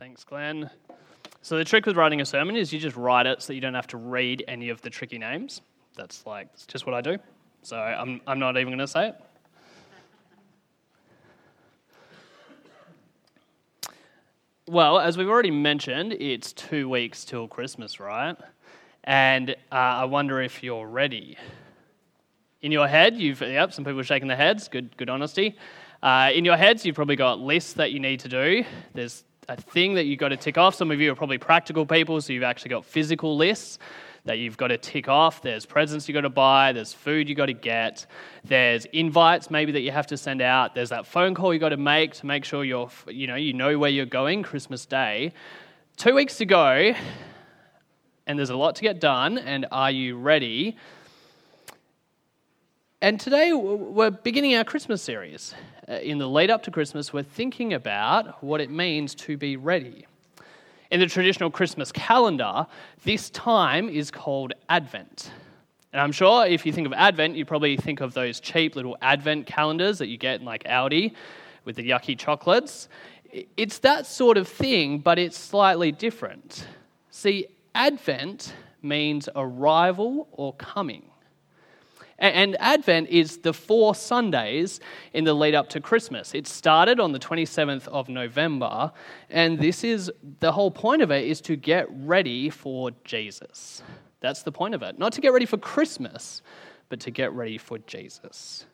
Thanks, 0.00 0.24
Glenn. 0.24 0.70
So, 1.42 1.58
the 1.58 1.64
trick 1.64 1.84
with 1.84 1.94
writing 1.94 2.22
a 2.22 2.24
sermon 2.24 2.56
is 2.56 2.72
you 2.72 2.78
just 2.78 2.96
write 2.96 3.26
it 3.26 3.42
so 3.42 3.48
that 3.48 3.54
you 3.54 3.60
don't 3.60 3.74
have 3.74 3.86
to 3.88 3.98
read 3.98 4.42
any 4.48 4.70
of 4.70 4.80
the 4.80 4.88
tricky 4.88 5.18
names. 5.18 5.60
That's 5.94 6.24
like, 6.24 6.48
it's 6.54 6.64
just 6.64 6.86
what 6.86 6.94
I 6.94 7.02
do. 7.02 7.18
So, 7.60 7.76
I'm, 7.76 8.22
I'm 8.26 8.38
not 8.38 8.56
even 8.56 8.68
going 8.68 8.78
to 8.78 8.86
say 8.86 9.08
it. 9.08 9.14
Well, 14.66 14.98
as 14.98 15.18
we've 15.18 15.28
already 15.28 15.50
mentioned, 15.50 16.14
it's 16.14 16.54
two 16.54 16.88
weeks 16.88 17.26
till 17.26 17.46
Christmas, 17.46 18.00
right? 18.00 18.36
And 19.04 19.50
uh, 19.50 19.74
I 19.74 20.06
wonder 20.06 20.40
if 20.40 20.62
you're 20.62 20.86
ready. 20.86 21.36
In 22.62 22.72
your 22.72 22.88
head, 22.88 23.16
you've, 23.16 23.42
yep, 23.42 23.74
some 23.74 23.84
people 23.84 24.00
are 24.00 24.04
shaking 24.04 24.28
their 24.28 24.36
heads, 24.38 24.66
good, 24.66 24.96
good 24.96 25.10
honesty. 25.10 25.58
Uh, 26.02 26.30
in 26.34 26.46
your 26.46 26.56
heads, 26.56 26.86
you've 26.86 26.96
probably 26.96 27.16
got 27.16 27.38
lists 27.38 27.74
that 27.74 27.92
you 27.92 28.00
need 28.00 28.20
to 28.20 28.28
do. 28.30 28.64
There's 28.94 29.24
a 29.50 29.56
thing 29.56 29.94
that 29.94 30.04
you've 30.04 30.20
got 30.20 30.28
to 30.28 30.36
tick 30.36 30.56
off. 30.56 30.76
Some 30.76 30.92
of 30.92 31.00
you 31.00 31.10
are 31.10 31.16
probably 31.16 31.38
practical 31.38 31.84
people, 31.84 32.20
so 32.20 32.32
you've 32.32 32.44
actually 32.44 32.68
got 32.68 32.84
physical 32.84 33.36
lists 33.36 33.80
that 34.24 34.38
you've 34.38 34.56
got 34.56 34.68
to 34.68 34.78
tick 34.78 35.08
off. 35.08 35.42
There's 35.42 35.66
presents 35.66 36.08
you've 36.08 36.14
got 36.14 36.20
to 36.20 36.28
buy, 36.28 36.72
there's 36.72 36.92
food 36.92 37.28
you've 37.28 37.36
got 37.36 37.46
to 37.46 37.52
get, 37.52 38.06
there's 38.44 38.84
invites 38.86 39.50
maybe 39.50 39.72
that 39.72 39.80
you 39.80 39.90
have 39.90 40.06
to 40.08 40.16
send 40.16 40.40
out, 40.40 40.76
there's 40.76 40.90
that 40.90 41.04
phone 41.04 41.34
call 41.34 41.52
you've 41.52 41.60
got 41.60 41.70
to 41.70 41.76
make 41.76 42.14
to 42.14 42.26
make 42.26 42.44
sure 42.44 42.62
you're, 42.62 42.90
you 43.08 43.26
know, 43.26 43.34
you 43.34 43.52
know 43.52 43.76
where 43.76 43.90
you're 43.90 44.06
going 44.06 44.44
Christmas 44.44 44.86
Day. 44.86 45.32
Two 45.96 46.14
weeks 46.14 46.36
to 46.36 46.46
go, 46.46 46.94
and 48.28 48.38
there's 48.38 48.50
a 48.50 48.56
lot 48.56 48.76
to 48.76 48.82
get 48.82 49.00
done, 49.00 49.36
and 49.36 49.66
are 49.72 49.90
you 49.90 50.16
ready? 50.16 50.76
And 53.02 53.18
today 53.18 53.54
we're 53.54 54.10
beginning 54.10 54.56
our 54.56 54.64
Christmas 54.64 55.00
series. 55.00 55.54
Uh, 55.88 55.94
in 55.94 56.18
the 56.18 56.28
lead 56.28 56.50
up 56.50 56.62
to 56.64 56.70
Christmas, 56.70 57.14
we're 57.14 57.22
thinking 57.22 57.72
about 57.72 58.44
what 58.44 58.60
it 58.60 58.70
means 58.70 59.14
to 59.14 59.38
be 59.38 59.56
ready. 59.56 60.06
In 60.90 61.00
the 61.00 61.06
traditional 61.06 61.50
Christmas 61.50 61.90
calendar, 61.92 62.66
this 63.02 63.30
time 63.30 63.88
is 63.88 64.10
called 64.10 64.52
Advent. 64.68 65.30
And 65.94 66.02
I'm 66.02 66.12
sure 66.12 66.44
if 66.44 66.66
you 66.66 66.74
think 66.74 66.86
of 66.86 66.92
Advent, 66.92 67.36
you 67.36 67.46
probably 67.46 67.78
think 67.78 68.02
of 68.02 68.12
those 68.12 68.38
cheap 68.38 68.76
little 68.76 68.98
Advent 69.00 69.46
calendars 69.46 69.96
that 69.96 70.08
you 70.08 70.18
get 70.18 70.40
in 70.40 70.44
like 70.44 70.64
Aldi 70.64 71.14
with 71.64 71.76
the 71.76 71.88
yucky 71.88 72.18
chocolates. 72.18 72.90
It's 73.56 73.78
that 73.78 74.04
sort 74.04 74.36
of 74.36 74.46
thing, 74.46 74.98
but 74.98 75.18
it's 75.18 75.38
slightly 75.38 75.90
different. 75.90 76.66
See, 77.10 77.46
Advent 77.74 78.52
means 78.82 79.26
arrival 79.34 80.28
or 80.32 80.52
coming. 80.56 81.09
And 82.20 82.54
Advent 82.60 83.08
is 83.08 83.38
the 83.38 83.54
four 83.54 83.94
Sundays 83.94 84.78
in 85.14 85.24
the 85.24 85.32
lead 85.32 85.54
up 85.54 85.70
to 85.70 85.80
Christmas. 85.80 86.34
It 86.34 86.46
started 86.46 87.00
on 87.00 87.12
the 87.12 87.18
27th 87.18 87.88
of 87.88 88.10
November, 88.10 88.92
and 89.30 89.58
this 89.58 89.82
is 89.82 90.12
the 90.40 90.52
whole 90.52 90.70
point 90.70 91.00
of 91.00 91.10
it 91.10 91.26
is 91.26 91.40
to 91.42 91.56
get 91.56 91.86
ready 91.90 92.50
for 92.50 92.90
Jesus. 93.04 93.82
That's 94.20 94.42
the 94.42 94.52
point 94.52 94.74
of 94.74 94.82
it. 94.82 94.98
Not 94.98 95.14
to 95.14 95.22
get 95.22 95.32
ready 95.32 95.46
for 95.46 95.56
Christmas, 95.56 96.42
but 96.90 97.00
to 97.00 97.10
get 97.10 97.32
ready 97.32 97.56
for 97.56 97.78
Jesus. 97.78 98.66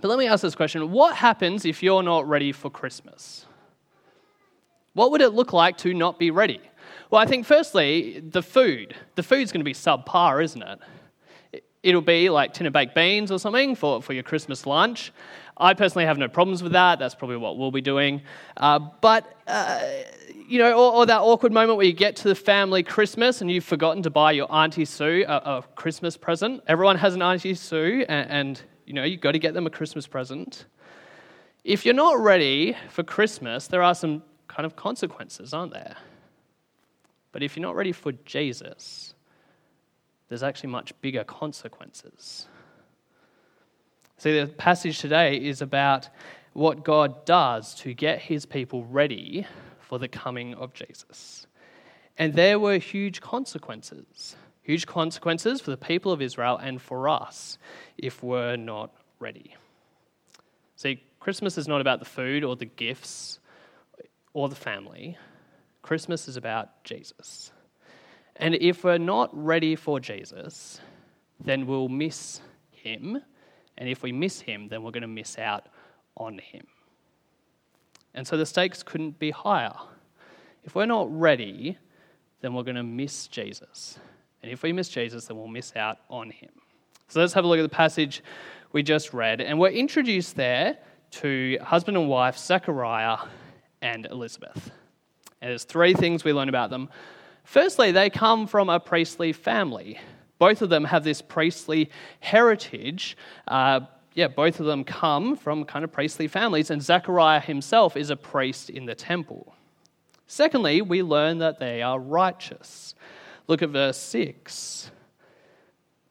But 0.00 0.08
let 0.08 0.18
me 0.18 0.28
ask 0.28 0.42
this 0.42 0.54
question 0.54 0.92
What 0.92 1.16
happens 1.16 1.64
if 1.64 1.82
you're 1.82 2.04
not 2.04 2.28
ready 2.28 2.52
for 2.52 2.70
Christmas? 2.70 3.46
What 4.94 5.10
would 5.10 5.22
it 5.22 5.30
look 5.30 5.52
like 5.52 5.76
to 5.78 5.92
not 5.92 6.20
be 6.20 6.30
ready? 6.30 6.60
Well, 7.10 7.20
I 7.20 7.26
think 7.26 7.46
firstly, 7.46 8.20
the 8.20 8.42
food. 8.42 8.94
The 9.16 9.22
food's 9.22 9.50
going 9.50 9.60
to 9.60 9.64
be 9.64 9.74
subpar, 9.74 10.42
isn't 10.44 10.62
it? 10.62 10.78
It'll 11.82 12.00
be 12.00 12.30
like 12.30 12.52
tin 12.54 12.66
of 12.66 12.72
baked 12.72 12.94
beans 12.94 13.32
or 13.32 13.38
something 13.38 13.74
for, 13.74 14.00
for 14.02 14.12
your 14.12 14.22
Christmas 14.22 14.66
lunch. 14.66 15.12
I 15.56 15.74
personally 15.74 16.06
have 16.06 16.16
no 16.16 16.28
problems 16.28 16.62
with 16.62 16.72
that. 16.72 16.98
That's 16.98 17.14
probably 17.14 17.36
what 17.36 17.58
we'll 17.58 17.70
be 17.70 17.80
doing. 17.80 18.22
Uh, 18.56 18.78
but, 19.00 19.36
uh, 19.46 19.80
you 20.48 20.58
know, 20.58 20.72
or, 20.72 20.92
or, 20.94 21.06
that 21.06 21.20
awkward 21.20 21.52
moment 21.52 21.76
where 21.76 21.86
you 21.86 21.92
get 21.92 22.16
to 22.16 22.28
the 22.28 22.34
family 22.34 22.82
Christmas 22.82 23.40
and 23.40 23.50
you've 23.50 23.64
forgotten 23.64 24.02
to 24.04 24.10
buy 24.10 24.32
your 24.32 24.52
Auntie 24.52 24.84
Sue 24.84 25.24
a, 25.26 25.36
a 25.36 25.64
Christmas 25.74 26.16
present. 26.16 26.62
Everyone 26.66 26.96
has 26.96 27.14
an 27.14 27.22
Auntie 27.22 27.54
Sue, 27.54 28.04
and, 28.08 28.30
and 28.30 28.62
you 28.86 28.94
know, 28.94 29.04
you've 29.04 29.20
got 29.20 29.32
to 29.32 29.38
get 29.38 29.54
them 29.54 29.66
a 29.66 29.70
Christmas 29.70 30.06
present. 30.06 30.66
If 31.64 31.84
you're 31.84 31.94
not 31.94 32.18
ready 32.18 32.76
for 32.90 33.02
Christmas, 33.02 33.66
there 33.66 33.82
are 33.82 33.94
some 33.94 34.22
kind 34.48 34.66
of 34.66 34.74
consequences, 34.76 35.54
aren't 35.54 35.72
there? 35.72 35.96
But 37.32 37.42
if 37.42 37.56
you're 37.56 37.62
not 37.62 37.76
ready 37.76 37.92
for 37.92 38.12
Jesus, 38.12 39.14
there's 40.32 40.42
actually 40.42 40.70
much 40.70 40.98
bigger 41.02 41.24
consequences. 41.24 42.48
See, 44.16 44.40
the 44.40 44.46
passage 44.46 44.98
today 44.98 45.36
is 45.36 45.60
about 45.60 46.08
what 46.54 46.84
God 46.86 47.26
does 47.26 47.74
to 47.80 47.92
get 47.92 48.18
his 48.18 48.46
people 48.46 48.86
ready 48.86 49.46
for 49.78 49.98
the 49.98 50.08
coming 50.08 50.54
of 50.54 50.72
Jesus. 50.72 51.46
And 52.16 52.32
there 52.32 52.58
were 52.58 52.78
huge 52.78 53.20
consequences, 53.20 54.34
huge 54.62 54.86
consequences 54.86 55.60
for 55.60 55.70
the 55.70 55.76
people 55.76 56.12
of 56.12 56.22
Israel 56.22 56.56
and 56.56 56.80
for 56.80 57.10
us 57.10 57.58
if 57.98 58.22
we're 58.22 58.56
not 58.56 58.90
ready. 59.18 59.54
See, 60.76 61.02
Christmas 61.20 61.58
is 61.58 61.68
not 61.68 61.82
about 61.82 61.98
the 61.98 62.06
food 62.06 62.42
or 62.42 62.56
the 62.56 62.64
gifts 62.64 63.38
or 64.32 64.48
the 64.48 64.54
family. 64.54 65.18
Christmas 65.82 66.26
is 66.26 66.38
about 66.38 66.84
Jesus. 66.84 67.52
And 68.36 68.54
if 68.54 68.84
we're 68.84 68.98
not 68.98 69.30
ready 69.32 69.76
for 69.76 70.00
Jesus, 70.00 70.80
then 71.38 71.66
we'll 71.66 71.88
miss 71.88 72.40
him. 72.70 73.20
And 73.78 73.88
if 73.88 74.02
we 74.02 74.12
miss 74.12 74.40
him, 74.40 74.68
then 74.68 74.82
we're 74.82 74.90
going 74.90 75.02
to 75.02 75.08
miss 75.08 75.38
out 75.38 75.66
on 76.16 76.38
him. 76.38 76.66
And 78.14 78.26
so 78.26 78.36
the 78.36 78.46
stakes 78.46 78.82
couldn't 78.82 79.18
be 79.18 79.30
higher. 79.30 79.74
If 80.64 80.74
we're 80.74 80.86
not 80.86 81.08
ready, 81.18 81.78
then 82.40 82.54
we're 82.54 82.62
going 82.62 82.76
to 82.76 82.82
miss 82.82 83.26
Jesus. 83.26 83.98
And 84.42 84.50
if 84.50 84.62
we 84.62 84.72
miss 84.72 84.88
Jesus, 84.88 85.26
then 85.26 85.36
we'll 85.36 85.48
miss 85.48 85.74
out 85.76 85.98
on 86.10 86.30
him. 86.30 86.50
So 87.08 87.20
let's 87.20 87.32
have 87.32 87.44
a 87.44 87.46
look 87.46 87.58
at 87.58 87.62
the 87.62 87.68
passage 87.68 88.22
we 88.72 88.82
just 88.82 89.12
read. 89.12 89.40
And 89.40 89.58
we're 89.58 89.70
introduced 89.70 90.36
there 90.36 90.78
to 91.12 91.58
husband 91.62 91.96
and 91.96 92.08
wife, 92.08 92.38
Zechariah 92.38 93.18
and 93.82 94.06
Elizabeth. 94.06 94.70
And 95.40 95.50
there's 95.50 95.64
three 95.64 95.94
things 95.94 96.24
we 96.24 96.32
learn 96.32 96.48
about 96.48 96.70
them. 96.70 96.88
Firstly, 97.44 97.92
they 97.92 98.10
come 98.10 98.46
from 98.46 98.68
a 98.68 98.80
priestly 98.80 99.32
family. 99.32 99.98
Both 100.38 100.62
of 100.62 100.70
them 100.70 100.84
have 100.84 101.04
this 101.04 101.22
priestly 101.22 101.90
heritage. 102.20 103.16
Uh, 103.46 103.80
yeah, 104.14 104.28
both 104.28 104.60
of 104.60 104.66
them 104.66 104.84
come 104.84 105.36
from 105.36 105.64
kind 105.64 105.84
of 105.84 105.92
priestly 105.92 106.28
families, 106.28 106.70
and 106.70 106.82
Zechariah 106.82 107.40
himself 107.40 107.96
is 107.96 108.10
a 108.10 108.16
priest 108.16 108.70
in 108.70 108.86
the 108.86 108.94
temple. 108.94 109.54
Secondly, 110.26 110.82
we 110.82 111.02
learn 111.02 111.38
that 111.38 111.58
they 111.58 111.82
are 111.82 111.98
righteous. 111.98 112.94
Look 113.48 113.62
at 113.62 113.70
verse 113.70 113.98
6. 113.98 114.90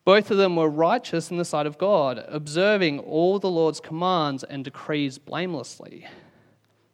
Both 0.03 0.31
of 0.31 0.37
them 0.37 0.55
were 0.55 0.69
righteous 0.69 1.29
in 1.29 1.37
the 1.37 1.45
sight 1.45 1.67
of 1.67 1.77
God, 1.77 2.23
observing 2.27 2.99
all 2.99 3.39
the 3.39 3.49
Lord's 3.49 3.79
commands 3.79 4.43
and 4.43 4.63
decrees 4.63 5.17
blamelessly. 5.17 6.07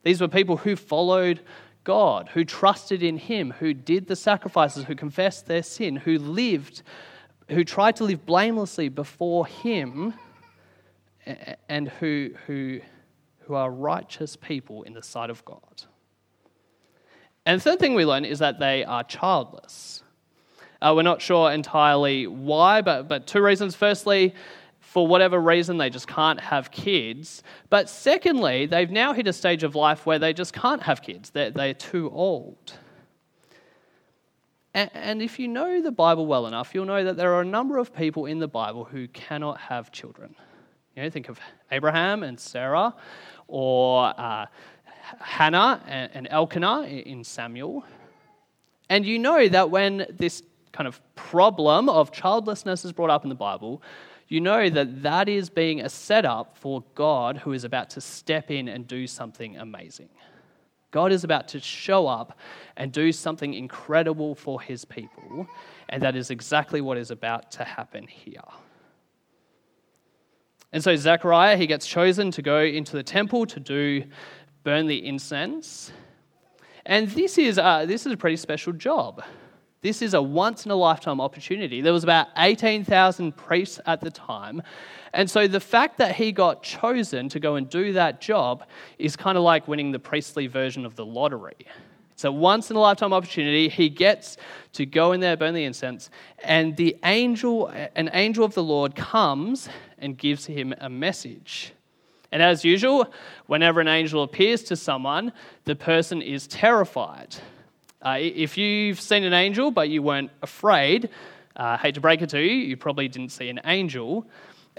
These 0.04 0.22
were 0.22 0.28
people 0.28 0.58
who 0.58 0.76
followed 0.76 1.42
God, 1.88 2.32
who 2.34 2.44
trusted 2.44 3.02
in 3.02 3.18
Him, 3.18 3.54
who 3.60 3.74
did 3.74 4.08
the 4.08 4.16
sacrifices, 4.18 4.84
who 4.84 4.94
confessed 4.94 5.46
their 5.46 5.64
sin, 5.64 5.96
who 5.96 6.20
lived, 6.20 6.84
who 7.48 7.64
tried 7.64 7.96
to 7.96 8.04
live 8.04 8.26
blamelessly 8.26 8.90
before 8.90 9.48
Him, 9.48 10.14
and 11.70 11.88
who, 11.88 12.32
who, 12.46 12.82
who 13.40 13.54
are 13.54 13.72
righteous 13.72 14.36
people 14.36 14.84
in 14.84 14.96
the 14.96 15.02
sight 15.02 15.30
of 15.30 15.46
God. 15.46 15.84
And 17.46 17.62
the 17.62 17.64
third 17.64 17.80
thing 17.80 17.96
we 17.96 18.06
learn 18.06 18.26
is 18.26 18.40
that 18.40 18.60
they 18.60 18.84
are 18.84 19.06
childless. 19.06 20.04
Uh, 20.82 20.92
we're 20.94 21.04
not 21.04 21.22
sure 21.22 21.54
entirely 21.54 22.28
why, 22.28 22.82
but, 22.82 23.08
but 23.08 23.28
two 23.28 23.42
reasons. 23.42 23.78
Firstly, 23.78 24.36
for 24.98 25.06
whatever 25.06 25.40
reason, 25.40 25.78
they 25.78 25.92
just 25.92 26.08
can't 26.08 26.40
have 26.40 26.72
kids. 26.72 27.44
But 27.70 27.88
secondly, 27.88 28.66
they've 28.66 28.90
now 28.90 29.14
hit 29.14 29.28
a 29.28 29.32
stage 29.32 29.62
of 29.62 29.76
life 29.76 30.08
where 30.08 30.18
they 30.18 30.34
just 30.34 30.54
can't 30.54 30.82
have 30.82 31.04
kids, 31.04 31.30
they're, 31.30 31.52
they're 31.52 31.76
too 31.76 32.10
old. 32.10 32.74
And, 34.74 34.90
and 34.96 35.22
if 35.22 35.38
you 35.38 35.48
know 35.50 35.84
the 35.84 35.92
Bible 35.92 36.26
well 36.26 36.48
enough, 36.48 36.74
you'll 36.74 36.88
know 36.88 37.04
that 37.04 37.16
there 37.16 37.36
are 37.36 37.42
a 37.42 37.46
number 37.46 37.78
of 37.78 37.94
people 37.94 38.26
in 38.26 38.40
the 38.40 38.48
Bible 38.48 38.86
who 38.86 39.08
cannot 39.10 39.60
have 39.60 39.92
children. 39.92 40.34
You 40.96 41.04
know, 41.04 41.12
think 41.12 41.30
of 41.30 41.40
Abraham 41.72 42.24
and 42.24 42.40
Sarah, 42.40 42.96
or 43.48 44.20
uh, 44.20 44.48
Hannah 45.20 45.80
and, 45.86 46.10
and 46.16 46.28
Elkanah 46.32 46.88
in 46.88 47.24
Samuel. 47.24 47.86
And 48.90 49.06
you 49.06 49.20
know 49.20 49.48
that 49.48 49.70
when 49.70 50.08
this 50.10 50.42
kind 50.72 50.88
of 50.88 51.00
problem 51.14 51.88
of 51.88 52.12
childlessness 52.12 52.84
is 52.84 52.92
brought 52.94 53.12
up 53.12 53.22
in 53.22 53.30
the 53.30 53.36
Bible, 53.36 53.84
you 54.28 54.42
know 54.42 54.70
that 54.70 55.04
that 55.04 55.30
is 55.30 55.50
being 55.50 55.82
a 55.82 55.90
setup 55.90 56.58
for 56.58 56.84
God 56.96 57.38
who 57.38 57.54
is 57.54 57.64
about 57.64 57.90
to 57.92 58.02
step 58.02 58.52
in 58.52 58.68
and 58.68 58.88
do 58.88 59.08
something 59.08 59.58
amazing. 59.58 60.10
God 60.92 61.12
is 61.12 61.24
about 61.24 61.48
to 61.50 61.60
show 61.60 62.08
up 62.08 62.38
and 62.76 62.92
do 62.92 63.12
something 63.12 63.54
incredible 63.54 64.36
for 64.36 64.62
his 64.62 64.86
people, 64.86 65.48
and 65.90 66.02
that 66.02 66.16
is 66.16 66.32
exactly 66.32 66.82
what 66.82 66.98
is 66.98 67.12
about 67.12 67.52
to 67.52 67.64
happen 67.64 68.08
here. 68.08 68.42
And 70.74 70.84
so 70.84 70.96
Zechariah, 70.96 71.58
he 71.58 71.68
gets 71.68 71.88
chosen 71.88 72.32
to 72.32 72.42
go 72.42 72.62
into 72.62 72.96
the 72.96 73.04
temple 73.04 73.46
to 73.48 73.60
do 73.60 74.04
burn 74.64 74.88
the 74.88 75.06
incense. 75.06 75.92
And 76.86 77.10
this 77.10 77.38
is, 77.38 77.58
uh, 77.58 77.86
this 77.86 78.06
is 78.06 78.12
a 78.12 78.18
pretty 78.18 78.36
special 78.36 78.74
job. 78.74 79.24
This 79.82 80.02
is 80.02 80.14
a 80.14 80.22
once 80.22 80.66
in 80.66 80.72
a 80.72 80.76
lifetime 80.76 81.22
opportunity. 81.22 81.82
There 81.82 81.94
was 81.94 82.04
about 82.04 82.28
18,000 82.38 83.38
priests 83.38 83.80
at 83.86 84.02
the 84.02 84.10
time. 84.10 84.64
And 85.14 85.30
so 85.30 85.48
the 85.48 85.60
fact 85.60 85.98
that 86.00 86.16
he 86.16 86.32
got 86.32 86.64
chosen 86.64 87.30
to 87.30 87.40
go 87.40 87.56
and 87.56 87.70
do 87.70 87.94
that 87.94 88.20
job 88.20 88.66
is 88.98 89.16
kind 89.16 89.38
of 89.38 89.44
like 89.44 89.68
winning 89.68 89.92
the 89.92 90.00
priestly 90.00 90.48
version 90.48 90.86
of 90.86 90.96
the 90.96 91.06
lottery. 91.06 91.56
It's 92.14 92.24
a 92.24 92.32
once 92.32 92.72
in 92.72 92.76
a 92.76 92.80
lifetime 92.80 93.14
opportunity. 93.14 93.70
He 93.70 93.90
gets 93.90 94.38
to 94.74 94.88
go 94.88 95.12
in 95.12 95.20
there, 95.20 95.38
burn 95.38 95.54
the 95.54 95.64
incense, 95.64 96.10
and 96.44 96.76
the 96.76 96.98
angel, 97.04 97.68
an 97.68 98.10
angel 98.14 98.44
of 98.44 98.56
the 98.56 98.64
Lord 98.64 98.96
comes 98.96 99.70
and 100.00 100.18
gives 100.18 100.48
him 100.48 100.74
a 100.80 100.90
message. 100.90 101.74
And 102.32 102.42
as 102.42 102.66
usual, 102.66 103.14
whenever 103.46 103.80
an 103.82 103.88
angel 103.88 104.24
appears 104.24 104.64
to 104.64 104.76
someone, 104.76 105.32
the 105.66 105.76
person 105.76 106.24
is 106.24 106.48
terrified. 106.48 107.36
Uh, 108.02 108.18
if 108.20 108.58
you've 108.58 109.02
seen 109.02 109.24
an 109.24 109.34
angel 109.34 109.72
but 109.72 109.90
you 109.90 110.02
weren't 110.02 110.32
afraid, 110.42 111.10
uh, 111.56 111.78
hate 111.78 111.96
to 111.96 112.02
break 112.02 112.22
it 112.22 112.30
to 112.30 112.40
you, 112.40 112.54
you 112.54 112.78
probably 112.78 113.08
didn't 113.08 113.30
see 113.30 113.50
an 113.50 113.60
angel. 113.66 114.28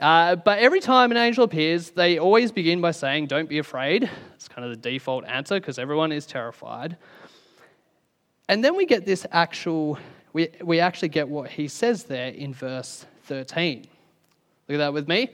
Uh, 0.01 0.37
but 0.37 0.61
every 0.61 0.81
time 0.81 1.11
an 1.11 1.17
angel 1.17 1.45
appears, 1.45 1.91
they 1.91 2.19
always 2.19 2.53
begin 2.53 2.81
by 2.81 2.93
saying, 2.93 3.27
Don't 3.27 3.49
be 3.49 3.59
afraid. 3.59 4.09
It's 4.35 4.47
kind 4.47 4.65
of 4.65 4.71
the 4.71 4.91
default 4.91 5.25
answer 5.25 5.59
because 5.59 5.79
everyone 5.79 6.13
is 6.13 6.27
terrified. 6.27 6.97
And 8.49 8.65
then 8.65 8.77
we 8.77 8.87
get 8.87 9.05
this 9.05 9.27
actual, 9.33 9.99
we, 10.33 10.49
we 10.63 10.81
actually 10.81 11.09
get 11.09 11.29
what 11.29 11.51
he 11.51 11.69
says 11.69 12.05
there 12.05 12.29
in 12.29 12.55
verse 12.55 13.05
13. 13.25 13.87
Look 14.69 14.75
at 14.75 14.79
that 14.79 14.93
with 14.93 15.09
me. 15.09 15.31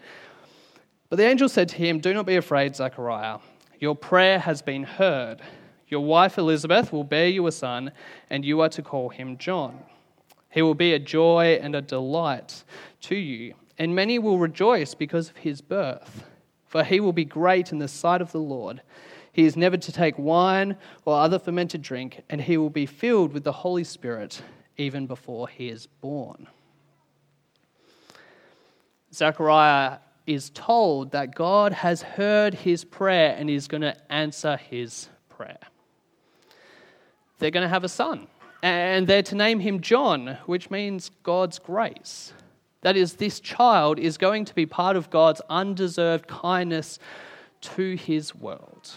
But 1.10 1.16
the 1.16 1.26
angel 1.26 1.48
said 1.48 1.68
to 1.68 1.76
him, 1.76 2.00
Do 2.00 2.14
not 2.14 2.26
be 2.26 2.36
afraid, 2.36 2.74
Zechariah. 2.74 3.38
Your 3.78 3.94
prayer 3.94 4.38
has 4.38 4.62
been 4.62 4.84
heard. 4.84 5.42
Your 5.94 6.04
wife 6.04 6.38
Elizabeth 6.38 6.92
will 6.92 7.04
bear 7.04 7.28
you 7.28 7.46
a 7.46 7.52
son, 7.52 7.92
and 8.28 8.44
you 8.44 8.62
are 8.62 8.68
to 8.70 8.82
call 8.82 9.10
him 9.10 9.38
John. 9.38 9.78
He 10.50 10.60
will 10.60 10.74
be 10.74 10.92
a 10.92 10.98
joy 10.98 11.60
and 11.62 11.76
a 11.76 11.80
delight 11.80 12.64
to 13.02 13.14
you, 13.14 13.54
and 13.78 13.94
many 13.94 14.18
will 14.18 14.40
rejoice 14.40 14.92
because 14.92 15.30
of 15.30 15.36
his 15.36 15.60
birth. 15.60 16.24
For 16.66 16.82
he 16.82 16.98
will 16.98 17.12
be 17.12 17.24
great 17.24 17.70
in 17.70 17.78
the 17.78 17.86
sight 17.86 18.20
of 18.20 18.32
the 18.32 18.40
Lord. 18.40 18.82
He 19.30 19.44
is 19.44 19.56
never 19.56 19.76
to 19.76 19.92
take 19.92 20.18
wine 20.18 20.76
or 21.04 21.16
other 21.16 21.38
fermented 21.38 21.82
drink, 21.82 22.22
and 22.28 22.40
he 22.40 22.56
will 22.56 22.70
be 22.70 22.86
filled 22.86 23.32
with 23.32 23.44
the 23.44 23.52
Holy 23.52 23.84
Spirit 23.84 24.42
even 24.76 25.06
before 25.06 25.46
he 25.46 25.68
is 25.68 25.86
born. 25.86 26.48
Zechariah 29.12 29.98
is 30.26 30.50
told 30.50 31.12
that 31.12 31.36
God 31.36 31.72
has 31.72 32.02
heard 32.02 32.52
his 32.52 32.84
prayer 32.84 33.36
and 33.38 33.48
is 33.48 33.68
going 33.68 33.82
to 33.82 33.96
answer 34.12 34.56
his 34.56 35.08
prayer. 35.28 35.58
They're 37.44 37.50
going 37.50 37.60
to 37.60 37.68
have 37.68 37.84
a 37.84 37.90
son, 37.90 38.26
and 38.62 39.06
they're 39.06 39.22
to 39.24 39.34
name 39.34 39.60
him 39.60 39.82
John, 39.82 40.38
which 40.46 40.70
means 40.70 41.10
God's 41.22 41.58
grace. 41.58 42.32
That 42.80 42.96
is, 42.96 43.16
this 43.16 43.38
child 43.38 43.98
is 43.98 44.16
going 44.16 44.46
to 44.46 44.54
be 44.54 44.64
part 44.64 44.96
of 44.96 45.10
God's 45.10 45.42
undeserved 45.50 46.26
kindness 46.26 46.98
to 47.60 47.96
his 47.96 48.34
world. 48.34 48.96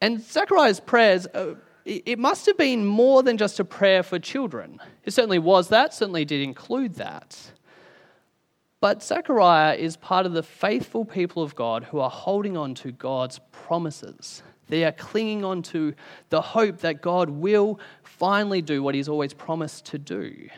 And 0.00 0.22
Zechariah's 0.22 0.80
prayers, 0.80 1.26
uh, 1.34 1.56
it 1.84 2.18
must 2.18 2.46
have 2.46 2.56
been 2.56 2.86
more 2.86 3.22
than 3.22 3.36
just 3.36 3.60
a 3.60 3.64
prayer 3.66 4.02
for 4.02 4.18
children. 4.18 4.80
It 5.04 5.12
certainly 5.12 5.38
was 5.38 5.68
that, 5.68 5.92
certainly 5.92 6.24
did 6.24 6.40
include 6.40 6.94
that. 6.94 7.36
But 8.80 9.02
Zechariah 9.02 9.74
is 9.74 9.98
part 9.98 10.24
of 10.24 10.32
the 10.32 10.42
faithful 10.42 11.04
people 11.04 11.42
of 11.42 11.54
God 11.54 11.84
who 11.84 12.00
are 12.00 12.08
holding 12.08 12.56
on 12.56 12.74
to 12.76 12.90
God's 12.90 13.38
promises. 13.52 14.42
They 14.68 14.84
are 14.84 14.92
clinging 14.92 15.44
on 15.44 15.62
to 15.64 15.94
the 16.30 16.40
hope 16.40 16.78
that 16.78 17.02
God 17.02 17.30
will 17.30 17.78
finally 18.02 18.62
do 18.62 18.82
what 18.82 18.94
He's 18.94 19.08
always 19.08 19.32
promised 19.32 19.86
to 19.86 19.98
do. 19.98 20.48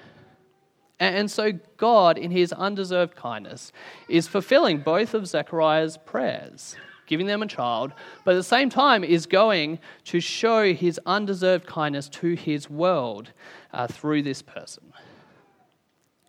And 1.01 1.31
so, 1.31 1.53
God, 1.77 2.19
in 2.19 2.31
His 2.31 2.53
undeserved 2.53 3.15
kindness, 3.15 3.73
is 4.09 4.27
fulfilling 4.27 4.81
both 4.81 5.15
of 5.15 5.29
Zechariah's 5.29 5.97
prayers, 5.97 6.75
giving 7.07 7.27
them 7.27 7.43
a 7.43 7.47
child, 7.47 7.93
but 8.25 8.33
at 8.33 8.37
the 8.37 8.43
same 8.43 8.69
time 8.69 9.05
is 9.05 9.27
going 9.27 9.79
to 10.05 10.21
show 10.21 10.73
His 10.73 10.99
undeserved 11.07 11.67
kindness 11.67 12.09
to 12.09 12.35
His 12.35 12.69
world 12.69 13.33
uh, 13.73 13.87
through 13.87 14.23
this 14.23 14.43
person. 14.43 14.93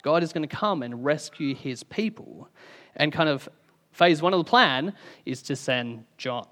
God 0.01 0.23
is 0.23 0.33
going 0.33 0.47
to 0.47 0.55
come 0.55 0.83
and 0.83 1.03
rescue 1.03 1.55
his 1.55 1.83
people. 1.83 2.47
And 2.95 3.11
kind 3.11 3.29
of 3.29 3.49
phase 3.91 4.21
one 4.21 4.33
of 4.33 4.39
the 4.39 4.49
plan 4.49 4.93
is 5.25 5.41
to 5.43 5.55
send 5.55 6.05
John. 6.17 6.47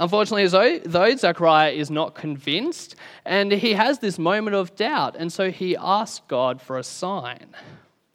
Unfortunately, 0.00 0.78
though, 0.78 1.14
Zechariah 1.14 1.72
is 1.72 1.90
not 1.90 2.14
convinced, 2.14 2.96
and 3.26 3.52
he 3.52 3.74
has 3.74 3.98
this 3.98 4.18
moment 4.18 4.56
of 4.56 4.74
doubt, 4.74 5.14
and 5.14 5.30
so 5.30 5.50
he 5.50 5.76
asks 5.76 6.22
God 6.26 6.62
for 6.62 6.78
a 6.78 6.82
sign. 6.82 7.54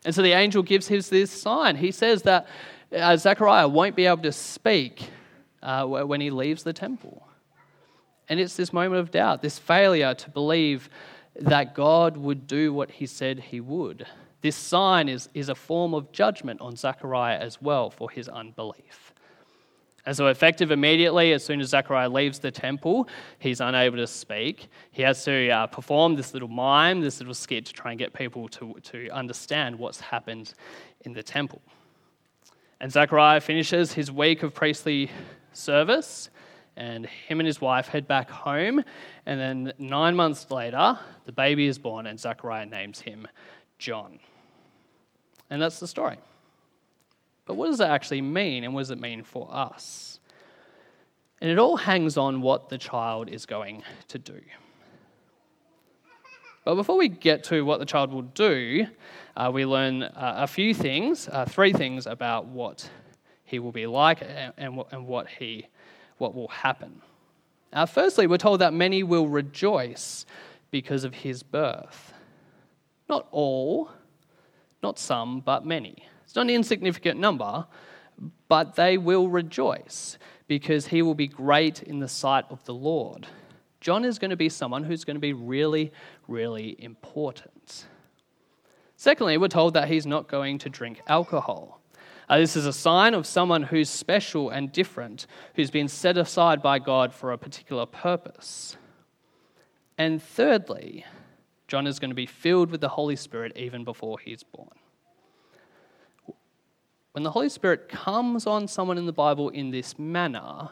And 0.04 0.14
so 0.14 0.24
the 0.24 0.32
angel 0.32 0.64
gives 0.64 0.88
him 0.88 1.00
this 1.12 1.30
sign. 1.30 1.76
He 1.76 1.92
says 1.92 2.24
that 2.24 2.48
uh, 2.92 3.16
Zechariah 3.18 3.68
won't 3.68 3.96
be 3.96 4.08
able 4.08 4.24
to 4.24 4.32
speak 4.32 5.10
uh, 5.62 5.86
when 5.86 6.22
he 6.22 6.32
leaves 6.32 6.64
the 6.64 6.74
temple. 6.74 7.28
And 8.30 8.40
it's 8.40 8.56
this 8.56 8.74
moment 8.74 9.02
of 9.02 9.12
doubt, 9.12 9.44
this 9.44 9.60
failure 9.60 10.16
to 10.16 10.30
believe 10.32 10.90
that 11.36 11.76
God 11.76 12.18
would 12.18 12.48
do 12.48 12.74
what 12.74 12.90
he 12.90 13.06
said 13.06 13.40
he 13.40 13.60
would. 13.60 14.08
This 14.42 14.56
sign 14.56 15.08
is, 15.08 15.30
is 15.36 15.50
a 15.50 15.56
form 15.56 15.94
of 15.94 16.12
judgment 16.12 16.62
on 16.62 16.76
Zechariah 16.76 17.38
as 17.38 17.62
well 17.62 17.92
for 17.92 18.10
his 18.10 18.28
unbelief. 18.28 19.05
And 20.06 20.16
so, 20.16 20.28
effective 20.28 20.70
immediately, 20.70 21.34
as 21.34 21.44
soon 21.44 21.60
as 21.60 21.70
Zechariah 21.70 22.10
leaves 22.10 22.38
the 22.38 22.52
temple, 22.52 23.10
he's 23.40 23.60
unable 23.60 23.98
to 23.98 24.06
speak. 24.06 24.68
He 24.92 25.02
has 25.02 25.24
to 25.26 25.50
uh, 25.50 25.68
perform 25.68 26.16
this 26.16 26.34
little 26.34 26.48
mime, 26.48 27.02
this 27.02 27.20
little 27.20 27.34
skit 27.34 27.66
to 27.66 27.74
try 27.74 27.92
and 27.92 27.98
get 27.98 28.14
people 28.14 28.48
to, 28.50 28.76
to 28.84 29.10
understand 29.10 29.78
what's 29.80 30.00
happened 30.00 30.54
in 31.02 31.14
the 31.14 31.24
temple. 31.24 31.62
And 32.80 32.92
Zechariah 32.92 33.42
finishes 33.42 33.94
his 33.94 34.12
week 34.12 34.44
of 34.44 34.54
priestly 34.54 35.10
service 35.54 36.30
and 36.78 37.06
him 37.06 37.40
and 37.40 37.48
his 37.48 37.62
wife 37.62 37.88
head 37.88 38.08
back 38.08 38.30
home. 38.30 38.84
And 39.26 39.40
then 39.40 39.74
nine 39.80 40.16
months 40.16 40.52
later, 40.52 41.00
the 41.26 41.32
baby 41.32 41.66
is 41.66 41.80
born, 41.80 42.06
and 42.06 42.20
Zechariah 42.20 42.66
names 42.66 43.02
him 43.02 43.28
John. 43.80 44.20
And 45.50 45.62
that's 45.62 45.80
the 45.80 45.88
story. 45.88 46.18
But 47.46 47.56
what 47.56 47.68
does 47.68 47.78
that 47.78 47.92
actually 47.92 48.22
mean, 48.22 48.64
and 48.64 48.74
what 48.74 48.82
does 48.82 48.92
it 48.92 49.00
mean 49.00 49.24
for 49.24 49.48
us? 49.52 50.20
And 51.42 51.50
it 51.50 51.60
all 51.60 51.78
hangs 51.78 52.18
on 52.18 52.42
what 52.42 52.70
the 52.70 52.78
child 52.78 53.30
is 53.30 53.46
going 53.46 53.84
to 54.08 54.18
do. 54.18 54.42
But 56.64 56.76
before 56.76 56.98
we 56.98 57.10
get 57.10 57.44
to 57.46 57.64
what 57.64 57.80
the 57.80 57.86
child 57.86 58.12
will 58.12 58.24
do, 58.24 58.88
uh, 59.38 59.52
we 59.54 59.66
learn 59.66 60.02
uh, 60.02 60.34
a 60.38 60.48
few 60.48 60.74
things, 60.74 61.30
uh, 61.32 61.46
three 61.46 61.72
things 61.72 62.08
about 62.08 62.48
what 62.48 62.90
he 63.44 63.60
will 63.60 63.72
be 63.72 63.86
like 63.86 64.24
and, 64.24 64.54
and, 64.58 64.84
and 64.92 65.06
what 65.06 65.28
he 65.28 65.68
what 66.18 66.34
will 66.34 66.48
happen. 66.48 67.02
Uh, 67.74 67.86
firstly, 67.86 68.26
we're 68.26 68.38
told 68.38 68.62
that 68.62 68.74
many 68.74 69.04
will 69.04 69.28
rejoice 69.28 70.26
because 70.72 71.04
of 71.04 71.14
his 71.14 71.44
birth. 71.44 72.14
Not 73.10 73.28
all, 73.32 73.92
not 74.82 74.98
some, 74.98 75.42
but 75.42 75.66
many. 75.66 76.08
It's 76.36 76.38
not 76.38 76.48
an 76.48 76.56
insignificant 76.56 77.18
number, 77.18 77.66
but 78.50 78.76
they 78.76 78.98
will 78.98 79.30
rejoice 79.30 80.18
because 80.50 80.88
he 80.88 81.02
will 81.02 81.16
be 81.16 81.28
great 81.28 81.82
in 81.82 82.02
the 82.02 82.10
sight 82.10 82.44
of 82.50 82.62
the 82.66 82.74
Lord. 82.74 83.26
John 83.80 84.04
is 84.04 84.20
going 84.20 84.32
to 84.32 84.36
be 84.36 84.50
someone 84.50 84.84
who's 84.84 85.06
going 85.06 85.16
to 85.16 85.22
be 85.22 85.32
really, 85.32 85.94
really 86.28 86.76
important. 86.78 87.86
Secondly, 88.98 89.38
we're 89.38 89.48
told 89.48 89.76
that 89.76 89.88
he's 89.88 90.06
not 90.06 90.28
going 90.28 90.58
to 90.58 90.70
drink 90.70 91.00
alcohol. 91.08 91.80
Uh, 92.28 92.40
this 92.40 92.58
is 92.58 92.66
a 92.66 92.74
sign 92.74 93.14
of 93.14 93.26
someone 93.26 93.64
who's 93.64 93.90
special 93.90 94.50
and 94.50 94.74
different, 94.74 95.28
who's 95.54 95.72
been 95.72 95.88
set 95.88 96.18
aside 96.18 96.62
by 96.62 96.80
God 96.80 97.14
for 97.14 97.32
a 97.32 97.38
particular 97.38 97.86
purpose. 97.86 98.76
And 99.98 100.22
thirdly, 100.22 101.06
John 101.70 101.88
is 101.88 101.98
going 101.98 102.12
to 102.12 102.14
be 102.14 102.26
filled 102.26 102.72
with 102.72 102.82
the 102.82 102.90
Holy 102.90 103.16
Spirit 103.16 103.54
even 103.56 103.86
before 103.86 104.20
he's 104.20 104.44
born. 104.44 104.76
When 107.16 107.24
the 107.24 107.32
Holy 107.32 107.48
Spirit 107.48 107.88
comes 107.88 108.46
on 108.46 108.68
someone 108.68 108.98
in 108.98 109.06
the 109.06 109.14
Bible 109.14 109.48
in 109.48 109.72
this 109.72 109.98
manner, 109.98 110.68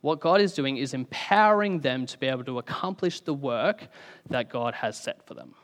what 0.00 0.18
God 0.18 0.40
is 0.40 0.52
doing 0.52 0.78
is 0.78 0.94
empowering 0.94 1.78
them 1.78 2.06
to 2.06 2.18
be 2.18 2.26
able 2.26 2.42
to 2.46 2.58
accomplish 2.58 3.20
the 3.20 3.34
work 3.34 3.86
that 4.28 4.50
God 4.50 4.74
has 4.74 4.98
set 4.98 5.24
for 5.28 5.34
them. 5.34 5.54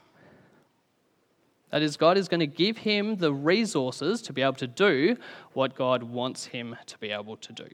That 1.70 1.82
is, 1.82 1.96
God 1.96 2.18
is 2.18 2.28
going 2.28 2.38
to 2.38 2.46
give 2.46 2.78
him 2.78 3.16
the 3.16 3.32
resources 3.32 4.22
to 4.22 4.32
be 4.32 4.42
able 4.42 4.52
to 4.52 4.68
do 4.68 5.16
what 5.54 5.75
God 5.75 6.04
wants 6.04 6.46
him 6.46 6.76
to 6.86 6.98
be 6.98 7.10
able 7.10 7.36
to 7.38 7.52
do. 7.52 7.68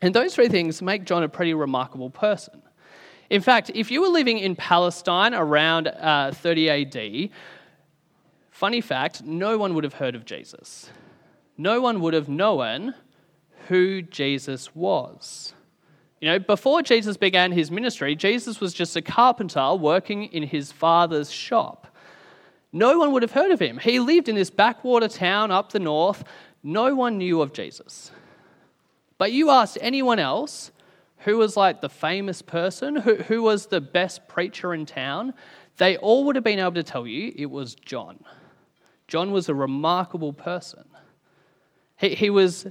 And 0.00 0.14
those 0.14 0.36
three 0.36 0.48
things 0.48 0.80
make 0.80 1.06
John 1.06 1.24
a 1.24 1.28
pretty 1.28 1.54
remarkable 1.54 2.08
person. 2.08 2.62
In 3.30 3.40
fact, 3.42 3.72
if 3.74 3.90
you 3.90 4.00
were 4.00 4.08
living 4.08 4.38
in 4.38 4.54
Palestine 4.54 5.34
around 5.34 5.88
uh, 5.88 6.30
30 6.32 6.70
AD, 6.70 7.30
funny 8.50 8.80
fact, 8.80 9.22
no 9.24 9.58
one 9.58 9.74
would 9.74 9.84
have 9.84 9.94
heard 9.94 10.14
of 10.14 10.24
Jesus. 10.24 10.90
No 11.56 11.80
one 11.80 12.00
would 12.00 12.14
have 12.14 12.28
known 12.28 12.94
who 13.68 14.02
Jesus 14.02 14.74
was. 14.74 15.54
You 16.20 16.28
know, 16.28 16.38
before 16.38 16.82
Jesus 16.82 17.16
began 17.16 17.52
his 17.52 17.70
ministry, 17.70 18.14
Jesus 18.14 18.60
was 18.60 18.74
just 18.74 18.96
a 18.96 19.02
carpenter 19.02 19.74
working 19.74 20.24
in 20.24 20.42
his 20.42 20.70
father's 20.70 21.30
shop. 21.30 21.86
No 22.72 22.98
one 22.98 23.12
would 23.12 23.22
have 23.22 23.32
heard 23.32 23.50
of 23.50 23.60
him. 23.60 23.78
He 23.78 23.98
lived 23.98 24.28
in 24.28 24.36
this 24.36 24.50
backwater 24.50 25.08
town 25.08 25.50
up 25.50 25.72
the 25.72 25.78
north. 25.78 26.24
No 26.62 26.94
one 26.94 27.18
knew 27.18 27.40
of 27.40 27.52
Jesus. 27.52 28.10
But 29.18 29.32
you 29.32 29.50
asked 29.50 29.78
anyone 29.80 30.18
else 30.18 30.70
who 31.18 31.36
was 31.36 31.56
like 31.56 31.80
the 31.80 31.88
famous 31.88 32.42
person, 32.42 32.96
who, 32.96 33.16
who 33.16 33.42
was 33.42 33.66
the 33.66 33.80
best 33.80 34.28
preacher 34.28 34.72
in 34.72 34.86
town, 34.86 35.34
they 35.78 35.96
all 35.96 36.24
would 36.24 36.36
have 36.36 36.44
been 36.44 36.58
able 36.58 36.72
to 36.72 36.82
tell 36.82 37.06
you 37.06 37.32
it 37.34 37.50
was 37.50 37.74
John. 37.74 38.24
John 39.10 39.32
was 39.32 39.48
a 39.48 39.54
remarkable 39.54 40.32
person. 40.32 40.84
He, 41.96 42.14
he, 42.14 42.30
was, 42.30 42.66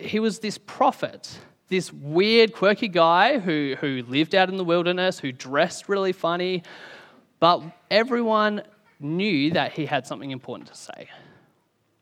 he 0.00 0.18
was 0.18 0.40
this 0.40 0.58
prophet, 0.58 1.38
this 1.68 1.92
weird, 1.92 2.52
quirky 2.52 2.88
guy 2.88 3.38
who, 3.38 3.76
who 3.80 4.02
lived 4.08 4.34
out 4.34 4.48
in 4.48 4.56
the 4.56 4.64
wilderness, 4.64 5.20
who 5.20 5.30
dressed 5.30 5.88
really 5.88 6.12
funny, 6.12 6.64
but 7.38 7.62
everyone 7.88 8.62
knew 8.98 9.52
that 9.52 9.72
he 9.72 9.86
had 9.86 10.08
something 10.08 10.32
important 10.32 10.68
to 10.68 10.74
say. 10.74 11.08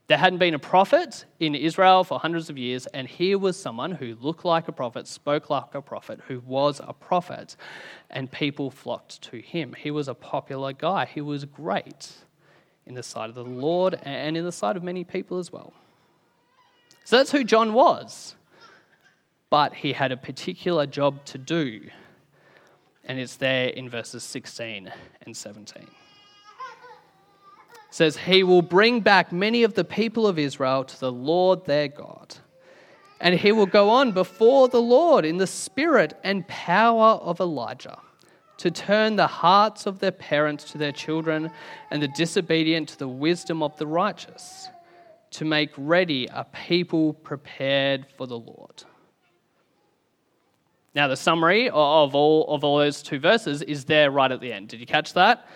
There 0.06 0.16
hadn't 0.16 0.38
been 0.38 0.54
a 0.54 0.58
prophet 0.58 1.26
in 1.38 1.54
Israel 1.54 2.02
for 2.02 2.18
hundreds 2.18 2.48
of 2.48 2.56
years, 2.56 2.87
and 2.87 3.06
here 3.06 3.37
was 3.37 3.60
someone 3.60 3.92
who 3.92 4.16
looked 4.18 4.46
like 4.46 4.66
a 4.66 4.72
prophet, 4.72 5.06
spoke 5.06 5.50
like 5.50 5.75
a 5.75 5.82
prophet, 5.82 6.20
who 6.26 6.40
was 6.40 6.80
a 6.82 6.94
prophet, 6.94 7.54
and 8.08 8.32
people 8.32 8.70
flocked 8.70 9.20
to 9.25 9.42
him. 9.42 9.75
He 9.75 9.90
was 9.90 10.08
a 10.08 10.14
popular 10.14 10.72
guy. 10.72 11.04
He 11.04 11.20
was 11.20 11.44
great 11.44 12.14
in 12.88 12.95
the 12.95 13.02
sight 13.02 13.28
of 13.28 13.35
the 13.35 13.45
Lord 13.45 13.99
and 14.02 14.37
in 14.37 14.45
the 14.45 14.52
sight 14.52 14.76
of 14.76 14.83
many 14.83 15.04
people 15.04 15.38
as 15.38 15.52
well. 15.52 15.73
So 17.04 17.18
that's 17.18 17.30
who 17.30 17.45
John 17.45 17.73
was. 17.73 18.35
But 19.50 19.75
he 19.75 19.92
had 19.92 20.12
a 20.12 20.16
particular 20.16 20.87
job 20.87 21.25
to 21.26 21.38
do, 21.38 21.88
and 23.04 23.18
it's 23.18 23.37
there 23.37 23.68
in 23.68 23.88
verses 23.88 24.23
16 24.23 24.92
and 25.23 25.37
17 25.37 25.87
says, 27.90 28.16
He 28.16 28.42
will 28.42 28.62
bring 28.62 29.00
back 29.00 29.33
many 29.33 29.62
of 29.62 29.75
the 29.75 29.85
people 29.85 30.26
of 30.26 30.38
Israel 30.38 30.85
to 30.85 31.00
the 31.00 31.12
Lord 31.12 31.64
their 31.64 31.88
God. 31.88 32.37
And 33.21 33.35
he 33.35 33.50
will 33.50 33.66
go 33.66 33.90
on 33.90 34.12
before 34.12 34.68
the 34.68 34.80
Lord 34.80 35.25
in 35.25 35.38
the 35.38 35.47
spirit 35.47 36.16
and 36.23 36.47
power 36.47 37.14
of 37.14 37.40
Elijah 37.40 37.99
to 38.59 38.71
turn 38.71 39.17
the 39.17 39.27
hearts 39.27 39.87
of 39.87 40.00
their 40.00 40.12
parents 40.12 40.65
to 40.73 40.79
their 40.79 40.93
children 40.93 41.50
and 41.91 42.03
the 42.03 42.09
disobedient 42.09 42.88
to 42.91 42.99
the 42.99 43.09
wisdom 43.09 43.62
of 43.62 43.77
the 43.79 43.87
righteous, 43.87 44.69
to 45.31 45.45
make 45.45 45.71
ready 45.77 46.29
a 46.33 46.45
people 46.45 47.12
prepared 47.12 48.07
for 48.17 48.27
the 48.27 48.38
Lord. 48.38 48.85
Now, 50.95 51.07
the 51.07 51.17
summary 51.17 51.69
of 51.69 52.15
all 52.15 52.55
of 52.55 52.65
all 52.65 52.79
those 52.79 53.03
two 53.03 53.21
verses 53.21 53.62
is 53.62 53.85
there 53.85 54.11
right 54.11 54.33
at 54.33 54.41
the 54.41 54.53
end. 54.53 54.69
Did 54.69 54.81
you 54.81 54.87
catch 54.87 55.12
that? 55.15 55.47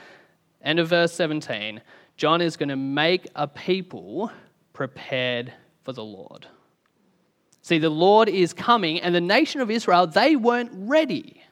End 0.63 0.79
of 0.79 0.89
verse 0.89 1.13
17. 1.15 1.81
John 2.17 2.41
is 2.41 2.57
going 2.57 2.69
to 2.69 2.77
make 2.77 3.27
a 3.35 3.49
people 3.49 4.31
prepared 4.73 5.53
for 5.83 5.93
the 5.93 6.05
Lord. 6.05 6.47
See, 7.63 7.79
the 7.79 7.91
Lord 7.91 8.29
is 8.29 8.53
coming, 8.53 9.01
and 9.01 9.15
the 9.15 9.21
nation 9.21 9.61
of 9.61 9.71
Israel, 9.71 10.07
they 10.07 10.37
weren't 10.37 10.71
ready. 10.73 11.43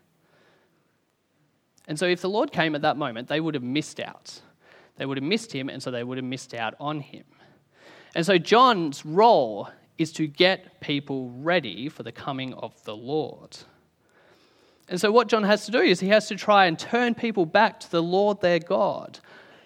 And 1.90 1.98
so, 1.98 2.06
if 2.06 2.20
the 2.20 2.30
Lord 2.30 2.52
came 2.52 2.76
at 2.76 2.82
that 2.82 2.96
moment, 2.96 3.26
they 3.26 3.40
would 3.40 3.54
have 3.54 3.64
missed 3.64 3.98
out. 3.98 4.40
They 4.96 5.04
would 5.04 5.16
have 5.16 5.24
missed 5.24 5.50
him, 5.50 5.68
and 5.68 5.82
so 5.82 5.90
they 5.90 6.04
would 6.04 6.18
have 6.18 6.24
missed 6.24 6.54
out 6.54 6.74
on 6.78 7.00
him. 7.00 7.24
And 8.14 8.24
so, 8.24 8.38
John's 8.38 9.04
role 9.04 9.68
is 9.98 10.12
to 10.12 10.28
get 10.28 10.80
people 10.80 11.30
ready 11.30 11.88
for 11.88 12.04
the 12.04 12.12
coming 12.12 12.54
of 12.54 12.80
the 12.84 12.94
Lord. 12.94 13.58
And 14.88 15.00
so, 15.00 15.10
what 15.10 15.26
John 15.26 15.42
has 15.42 15.66
to 15.66 15.72
do 15.72 15.80
is 15.80 15.98
he 15.98 16.10
has 16.10 16.28
to 16.28 16.36
try 16.36 16.66
and 16.66 16.78
turn 16.78 17.16
people 17.16 17.44
back 17.44 17.80
to 17.80 17.90
the 17.90 18.02
Lord 18.02 18.40
their 18.40 18.60
God, 18.60 19.18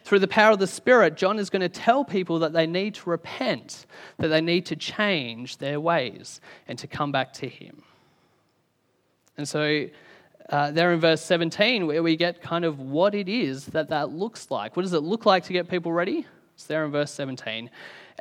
through 0.03 0.21
the 0.21 0.27
power 0.27 0.53
of 0.53 0.59
the 0.59 0.67
Spirit, 0.67 1.19
John 1.19 1.39
is 1.39 1.51
going 1.51 1.61
to 1.61 1.69
tell 1.69 2.07
people 2.07 2.39
that 2.39 2.55
they 2.55 2.67
need 2.67 2.95
to 2.95 3.11
repent, 3.11 3.85
that 4.17 4.29
they 4.29 4.41
need 4.41 4.65
to 4.67 4.77
change 4.77 5.59
their 5.59 5.79
ways 5.79 6.41
and 6.69 6.79
to 6.79 6.87
come 6.87 7.13
back 7.13 7.35
to 7.35 7.49
Him. 7.51 7.83
And 9.37 9.47
so, 9.47 9.89
uh, 10.51 10.71
there 10.71 10.93
in 10.93 11.01
verse 11.01 11.23
17, 11.23 11.87
where 11.87 12.03
we 12.03 12.17
get 12.17 12.43
kind 12.43 12.65
of 12.65 12.79
what 12.79 13.15
it 13.15 13.29
is 13.29 13.67
that 13.67 13.89
that 13.89 14.11
looks 14.11 14.51
like. 14.51 14.77
What 14.77 14.83
does 14.83 14.93
it 14.93 15.01
look 15.01 15.25
like 15.25 15.45
to 15.45 15.53
get 15.53 15.69
people 15.69 15.93
ready? 15.93 16.27
It's 16.55 16.65
there 16.65 16.85
in 16.85 16.91
verse 16.91 17.13
17. 17.13 17.71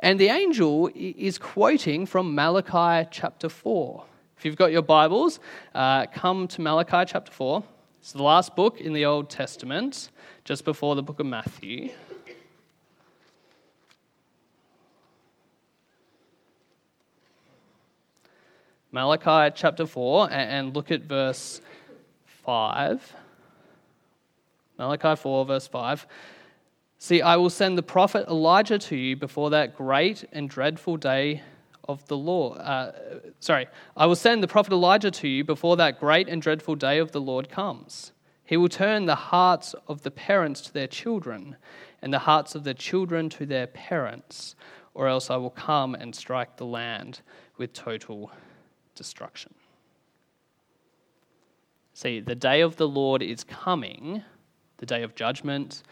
And 0.00 0.18
the 0.18 0.28
angel 0.28 0.90
is 0.94 1.38
quoting 1.38 2.06
from 2.06 2.34
Malachi 2.34 3.08
chapter 3.10 3.48
4. 3.48 4.04
If 4.36 4.44
you've 4.44 4.56
got 4.56 4.72
your 4.72 4.82
Bibles, 4.82 5.38
uh, 5.74 6.06
come 6.06 6.48
to 6.48 6.60
Malachi 6.60 7.04
chapter 7.06 7.30
4. 7.30 7.62
It's 8.00 8.12
the 8.12 8.22
last 8.22 8.56
book 8.56 8.80
in 8.80 8.92
the 8.92 9.04
Old 9.04 9.30
Testament 9.30 10.10
just 10.44 10.64
before 10.64 10.94
the 10.94 11.02
book 11.02 11.20
of 11.20 11.26
Matthew. 11.26 11.90
Malachi 18.90 19.52
chapter 19.56 19.86
4, 19.86 20.30
and 20.30 20.74
look 20.74 20.90
at 20.90 21.02
verse 21.02 21.60
5. 22.44 23.14
Malachi 24.78 25.16
4, 25.16 25.44
verse 25.44 25.66
5. 25.66 26.06
See, 26.98 27.22
I 27.22 27.36
will 27.36 27.50
send 27.50 27.76
the 27.76 27.82
prophet 27.82 28.26
Elijah 28.28 28.78
to 28.78 28.96
you 28.96 29.16
before 29.16 29.50
that 29.50 29.76
great 29.76 30.24
and 30.32 30.48
dreadful 30.48 30.96
day 30.96 31.42
of 31.88 32.06
the 32.08 32.16
Lord. 32.16 32.58
Uh, 32.58 32.92
sorry, 33.40 33.66
I 33.96 34.06
will 34.06 34.16
send 34.16 34.42
the 34.42 34.48
prophet 34.48 34.72
Elijah 34.72 35.10
to 35.10 35.28
you 35.28 35.44
before 35.44 35.76
that 35.76 36.00
great 36.00 36.28
and 36.28 36.40
dreadful 36.40 36.76
day 36.76 36.98
of 36.98 37.12
the 37.12 37.20
Lord 37.20 37.48
comes. 37.48 38.12
He 38.44 38.56
will 38.56 38.68
turn 38.68 39.06
the 39.06 39.14
hearts 39.14 39.74
of 39.88 40.02
the 40.02 40.10
parents 40.10 40.60
to 40.62 40.72
their 40.72 40.86
children, 40.86 41.56
and 42.02 42.12
the 42.12 42.20
hearts 42.20 42.54
of 42.54 42.64
the 42.64 42.74
children 42.74 43.30
to 43.30 43.46
their 43.46 43.66
parents, 43.66 44.54
or 44.92 45.08
else 45.08 45.30
I 45.30 45.36
will 45.36 45.50
come 45.50 45.94
and 45.94 46.14
strike 46.14 46.56
the 46.56 46.66
land 46.66 47.20
with 47.56 47.72
total 47.72 48.30
destruction. 48.94 49.54
See, 51.94 52.20
the 52.20 52.34
day 52.34 52.60
of 52.60 52.76
the 52.76 52.88
Lord 52.88 53.22
is 53.22 53.44
coming, 53.44 54.22
the 54.78 54.86
day 54.86 55.04
of 55.04 55.14
judgment, 55.14 55.84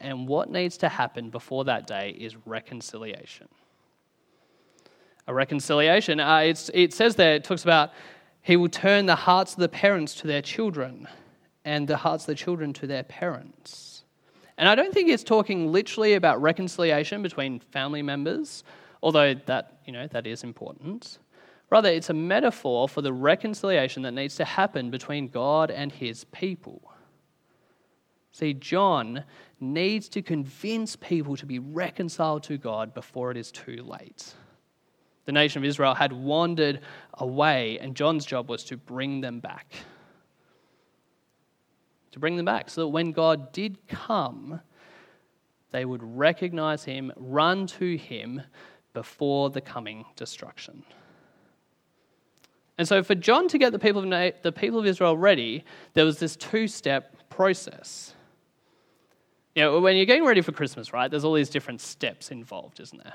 and 0.00 0.28
what 0.28 0.50
needs 0.50 0.76
to 0.78 0.88
happen 0.88 1.30
before 1.30 1.64
that 1.64 1.86
day 1.86 2.10
is 2.10 2.36
reconciliation. 2.46 3.48
A 5.26 5.34
reconciliation, 5.34 6.20
uh, 6.20 6.52
it 6.72 6.92
says 6.94 7.16
there, 7.16 7.34
it 7.34 7.44
talks 7.44 7.64
about 7.64 7.90
he 8.42 8.56
will 8.56 8.68
turn 8.68 9.06
the 9.06 9.16
hearts 9.16 9.52
of 9.52 9.58
the 9.58 9.68
parents 9.68 10.14
to 10.16 10.26
their 10.26 10.42
children 10.42 11.08
and 11.64 11.86
the 11.86 11.96
hearts 11.96 12.24
of 12.24 12.28
the 12.28 12.34
children 12.34 12.72
to 12.74 12.86
their 12.86 13.04
parents. 13.04 14.04
And 14.58 14.68
I 14.68 14.74
don't 14.74 14.92
think 14.92 15.08
it's 15.08 15.24
talking 15.24 15.72
literally 15.72 16.14
about 16.14 16.40
reconciliation 16.42 17.22
between 17.22 17.58
family 17.58 18.02
members, 18.02 18.64
although 19.02 19.34
that, 19.46 19.80
you 19.86 19.92
know, 19.92 20.06
that 20.08 20.26
is 20.26 20.44
important. 20.44 21.18
Rather, 21.72 21.88
it's 21.88 22.10
a 22.10 22.14
metaphor 22.14 22.86
for 22.86 23.00
the 23.00 23.14
reconciliation 23.14 24.02
that 24.02 24.12
needs 24.12 24.36
to 24.36 24.44
happen 24.44 24.90
between 24.90 25.28
God 25.28 25.70
and 25.70 25.90
his 25.90 26.24
people. 26.24 26.92
See, 28.32 28.52
John 28.52 29.24
needs 29.58 30.10
to 30.10 30.20
convince 30.20 30.96
people 30.96 31.34
to 31.38 31.46
be 31.46 31.58
reconciled 31.58 32.42
to 32.42 32.58
God 32.58 32.92
before 32.92 33.30
it 33.30 33.38
is 33.38 33.50
too 33.50 33.82
late. 33.84 34.34
The 35.24 35.32
nation 35.32 35.62
of 35.62 35.64
Israel 35.64 35.94
had 35.94 36.12
wandered 36.12 36.80
away, 37.14 37.78
and 37.78 37.96
John's 37.96 38.26
job 38.26 38.50
was 38.50 38.64
to 38.64 38.76
bring 38.76 39.22
them 39.22 39.40
back 39.40 39.74
to 42.10 42.18
bring 42.18 42.36
them 42.36 42.44
back 42.44 42.68
so 42.68 42.82
that 42.82 42.88
when 42.88 43.12
God 43.12 43.52
did 43.52 43.78
come, 43.88 44.60
they 45.70 45.86
would 45.86 46.02
recognize 46.02 46.84
him, 46.84 47.10
run 47.16 47.66
to 47.68 47.96
him 47.96 48.42
before 48.92 49.48
the 49.48 49.62
coming 49.62 50.04
destruction. 50.14 50.84
And 52.82 52.88
so, 52.88 53.00
for 53.04 53.14
John 53.14 53.46
to 53.46 53.58
get 53.58 53.70
the 53.70 53.78
people 53.78 54.02
of, 54.02 54.34
the 54.42 54.50
people 54.50 54.80
of 54.80 54.86
Israel 54.86 55.16
ready, 55.16 55.64
there 55.94 56.04
was 56.04 56.18
this 56.18 56.34
two 56.34 56.66
step 56.66 57.14
process. 57.30 58.12
You 59.54 59.62
know, 59.62 59.78
when 59.78 59.94
you're 59.94 60.04
getting 60.04 60.24
ready 60.24 60.40
for 60.40 60.50
Christmas, 60.50 60.92
right, 60.92 61.08
there's 61.08 61.22
all 61.22 61.34
these 61.34 61.48
different 61.48 61.80
steps 61.80 62.32
involved, 62.32 62.80
isn't 62.80 63.00
there? 63.00 63.14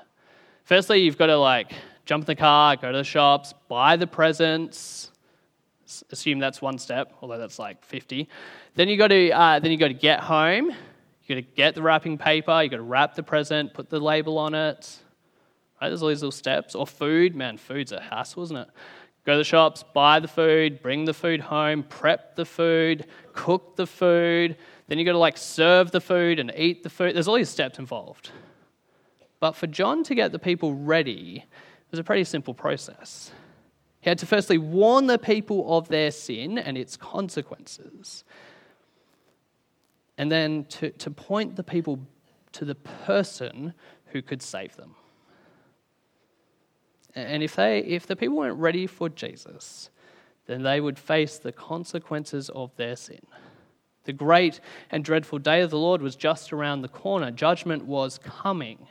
Firstly, 0.63 1.01
you've 1.01 1.17
got 1.17 1.25
to 1.25 1.35
like 1.35 1.73
jump 2.05 2.21
in 2.21 2.27
the 2.27 2.35
car, 2.35 2.77
go 2.77 2.93
to 2.93 2.99
the 2.99 3.03
shops, 3.03 3.53
buy 3.67 3.97
the 3.97 4.07
presents, 4.07 5.11
assume 6.13 6.39
that's 6.39 6.61
one 6.61 6.77
step, 6.77 7.11
although 7.21 7.37
that's 7.37 7.59
like 7.59 7.83
50. 7.83 8.29
Then 8.75 8.87
you 8.87 8.95
got 8.95 9.09
to 9.09 9.31
uh, 9.31 9.59
then 9.59 9.69
you 9.69 9.77
got 9.77 9.89
to 9.89 9.93
get 9.95 10.21
home. 10.21 10.69
You 10.69 11.35
got 11.35 11.35
to 11.35 11.55
get 11.57 11.75
the 11.75 11.81
wrapping 11.81 12.17
paper. 12.17 12.63
You 12.63 12.69
got 12.69 12.77
to 12.77 12.83
wrap 12.83 13.15
the 13.15 13.23
present, 13.23 13.73
put 13.73 13.89
the 13.89 13.99
label 13.99 14.37
on 14.37 14.53
it. 14.53 14.97
Right? 15.81 15.89
There's 15.89 16.01
all 16.01 16.07
these 16.07 16.21
little 16.21 16.31
steps. 16.31 16.73
Or 16.73 16.87
food, 16.87 17.35
man, 17.35 17.57
food's 17.57 17.91
a 17.91 17.99
hassle, 17.99 18.43
isn't 18.43 18.55
it? 18.55 18.69
Go 19.27 19.33
to 19.33 19.39
the 19.39 19.43
shops, 19.43 19.83
buy 19.83 20.21
the 20.21 20.27
food, 20.29 20.81
bring 20.81 21.03
the 21.03 21.13
food 21.13 21.41
home, 21.41 21.83
prep 21.83 22.37
the 22.37 22.45
food, 22.45 23.07
cook 23.33 23.75
the 23.75 23.85
food. 23.85 24.55
Then 24.87 24.97
you 24.97 25.03
got 25.03 25.11
to 25.11 25.17
like 25.17 25.37
serve 25.37 25.91
the 25.91 25.99
food 25.99 26.39
and 26.39 26.49
eat 26.55 26.81
the 26.81 26.89
food. 26.89 27.13
There's 27.13 27.27
all 27.27 27.35
these 27.35 27.49
steps 27.49 27.77
involved. 27.77 28.31
But 29.41 29.57
for 29.57 29.67
John 29.67 30.05
to 30.05 30.15
get 30.15 30.31
the 30.31 30.39
people 30.39 30.73
ready, 30.73 31.43
it 31.45 31.91
was 31.91 31.99
a 31.99 32.05
pretty 32.05 32.23
simple 32.23 32.53
process. 32.53 33.33
He 33.99 34.09
had 34.09 34.17
to 34.19 34.25
firstly 34.25 34.57
warn 34.57 35.07
the 35.07 35.19
people 35.19 35.77
of 35.77 35.89
their 35.89 36.11
sin 36.11 36.57
and 36.57 36.77
its 36.77 36.95
consequences, 36.95 38.23
and 40.17 40.31
then 40.31 40.63
to, 40.69 40.91
to 40.91 41.11
point 41.11 41.57
the 41.57 41.63
people 41.63 41.99
to 42.53 42.63
the 42.63 42.75
person 42.75 43.73
who 44.05 44.21
could 44.21 44.41
save 44.41 44.77
them. 44.77 44.95
And 47.17 47.41
if, 47.41 47.55
they, 47.55 47.79
if 47.79 48.05
the 48.05 48.15
people 48.15 48.37
weren't 48.37 48.59
ready 48.59 48.85
for 48.85 49.09
Jesus, 49.09 49.89
then 50.45 50.61
they 50.61 50.79
would 50.79 50.99
face 50.99 51.39
the 51.39 51.51
consequences 51.51 52.49
of 52.49 52.75
their 52.75 52.95
sin. 52.95 53.25
The 54.03 54.13
great 54.13 54.59
and 54.91 55.03
dreadful 55.03 55.39
day 55.39 55.61
of 55.61 55.71
the 55.71 55.79
Lord 55.79 56.03
was 56.03 56.15
just 56.15 56.53
around 56.53 56.81
the 56.83 56.87
corner. 56.87 57.31
Judgment 57.31 57.85
was 57.85 58.19
coming. 58.19 58.87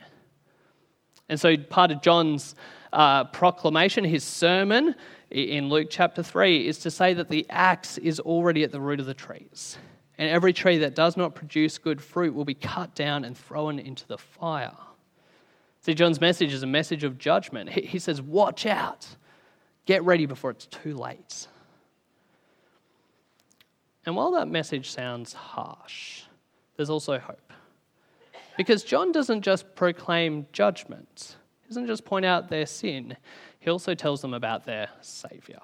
And 1.29 1.39
so, 1.39 1.57
part 1.57 1.93
of 1.93 2.03
John's 2.03 2.57
uh, 2.93 3.25
proclamation, 3.25 4.03
his 4.03 4.25
sermon 4.25 4.97
in 5.31 5.69
Luke 5.69 5.87
chapter 5.89 6.23
3, 6.23 6.67
is 6.67 6.79
to 6.81 6.91
say 6.91 7.15
that 7.15 7.29
the 7.29 7.47
axe 7.49 7.97
is 7.97 8.19
already 8.19 8.65
at 8.65 8.73
the 8.73 8.81
root 8.81 8.99
of 8.99 9.07
the 9.07 9.15
trees. 9.15 9.79
And 10.19 10.29
every 10.29 10.53
tree 10.53 10.79
that 10.79 10.97
does 10.97 11.17
not 11.17 11.37
produce 11.37 11.79
good 11.79 12.03
fruit 12.03 12.35
will 12.35 12.45
be 12.45 12.55
cut 12.55 12.97
down 12.97 13.25
and 13.25 13.39
thrown 13.39 13.79
into 13.79 14.07
the 14.09 14.19
fire. 14.19 14.73
See, 15.87 15.95
John's 15.95 16.21
message 16.21 16.53
is 16.53 16.65
a 16.65 16.67
message 16.67 17.05
of 17.05 17.17
judgment. 17.17 17.69
He 17.71 18.01
says, 18.01 18.21
Watch 18.21 18.67
out, 18.67 19.07
get 19.85 20.03
ready 20.03 20.27
before 20.27 20.51
it's 20.51 20.67
too 20.67 20.95
late. 20.95 21.47
And 24.05 24.17
while 24.17 24.33
that 24.33 24.49
message 24.49 24.91
sounds 24.91 25.33
harsh, 25.33 26.23
there's 26.75 26.91
also 26.91 27.21
hope. 27.21 27.53
Because 28.57 28.83
John 28.83 29.13
doesn't 29.13 29.43
just 29.43 29.77
proclaim 29.77 30.49
judgment, 30.53 31.37
he 31.63 31.69
doesn't 31.69 31.87
just 31.87 32.05
point 32.05 32.27
out 32.27 32.49
their 32.49 32.67
sin, 32.67 33.17
he 33.61 33.71
also 33.71 33.95
tells 33.95 34.21
them 34.23 34.35
about 34.35 34.67
their 34.67 34.89
Saviour. 35.03 35.63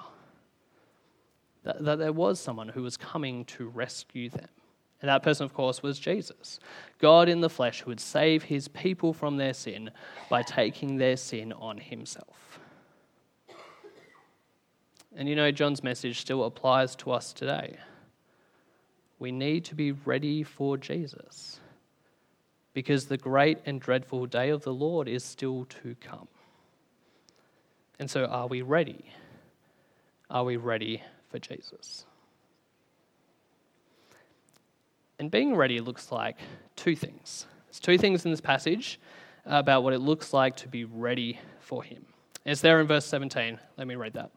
That, 1.65 1.85
that 1.85 1.99
there 1.99 2.13
was 2.13 2.39
someone 2.39 2.69
who 2.69 2.85
was 2.85 2.97
coming 2.97 3.45
to 3.47 3.69
rescue 3.69 4.31
them. 4.31 4.49
And 5.03 5.09
that 5.09 5.25
person, 5.25 5.45
of 5.45 5.53
course, 5.53 5.83
was 5.83 5.99
Jesus, 5.99 6.61
God 7.01 7.29
in 7.29 7.41
the 7.41 7.51
flesh 7.51 7.83
who 7.83 7.91
would 7.91 8.01
save 8.01 8.45
his 8.45 8.69
people 8.69 9.13
from 9.13 9.37
their 9.37 9.53
sin 9.53 9.91
by 10.31 10.43
taking 10.43 10.97
their 10.97 11.17
sin 11.17 11.53
on 11.53 11.77
himself. 11.77 12.61
And 15.15 15.29
you 15.29 15.35
know, 15.37 15.51
John's 15.51 15.83
message 15.83 16.21
still 16.21 16.45
applies 16.45 16.95
to 16.97 17.11
us 17.11 17.33
today. 17.33 17.77
We 19.19 19.33
need 19.33 19.65
to 19.67 19.75
be 19.75 19.93
ready 19.93 20.45
for 20.45 20.79
Jesus 20.79 21.61
because 22.73 23.07
the 23.07 23.19
great 23.19 23.59
and 23.67 23.81
dreadful 23.81 24.27
day 24.27 24.51
of 24.51 24.63
the 24.63 24.73
Lord 24.73 25.09
is 25.09 25.25
still 25.25 25.67
to 25.83 25.97
come. 26.01 26.29
And 27.99 28.11
so, 28.11 28.25
are 28.25 28.47
we 28.47 28.63
ready? 28.63 29.13
Are 30.31 30.45
we 30.45 30.57
ready 30.57 31.03
for 31.31 31.39
Jesus? 31.39 32.07
And 35.23 35.31
being 35.31 35.55
ready 35.55 35.79
looks 35.79 36.11
like 36.11 36.37
two 36.75 36.97
things. 36.97 37.47
There's 37.69 37.79
two 37.79 37.97
things 37.97 38.25
in 38.25 38.33
this 38.33 38.41
passage 38.41 38.99
about 39.47 39.85
what 39.85 39.93
it 39.93 40.01
looks 40.01 40.33
like 40.33 40.57
to 40.57 40.69
be 40.69 40.85
ready 40.85 41.39
for 41.61 41.85
Him. 41.85 42.05
It's 42.45 42.61
there 42.61 42.81
in 42.81 42.89
verse 42.89 43.07
17. 43.07 43.57
Let 43.77 43.87
me 43.87 43.95
read 43.95 44.15
that. 44.15 44.33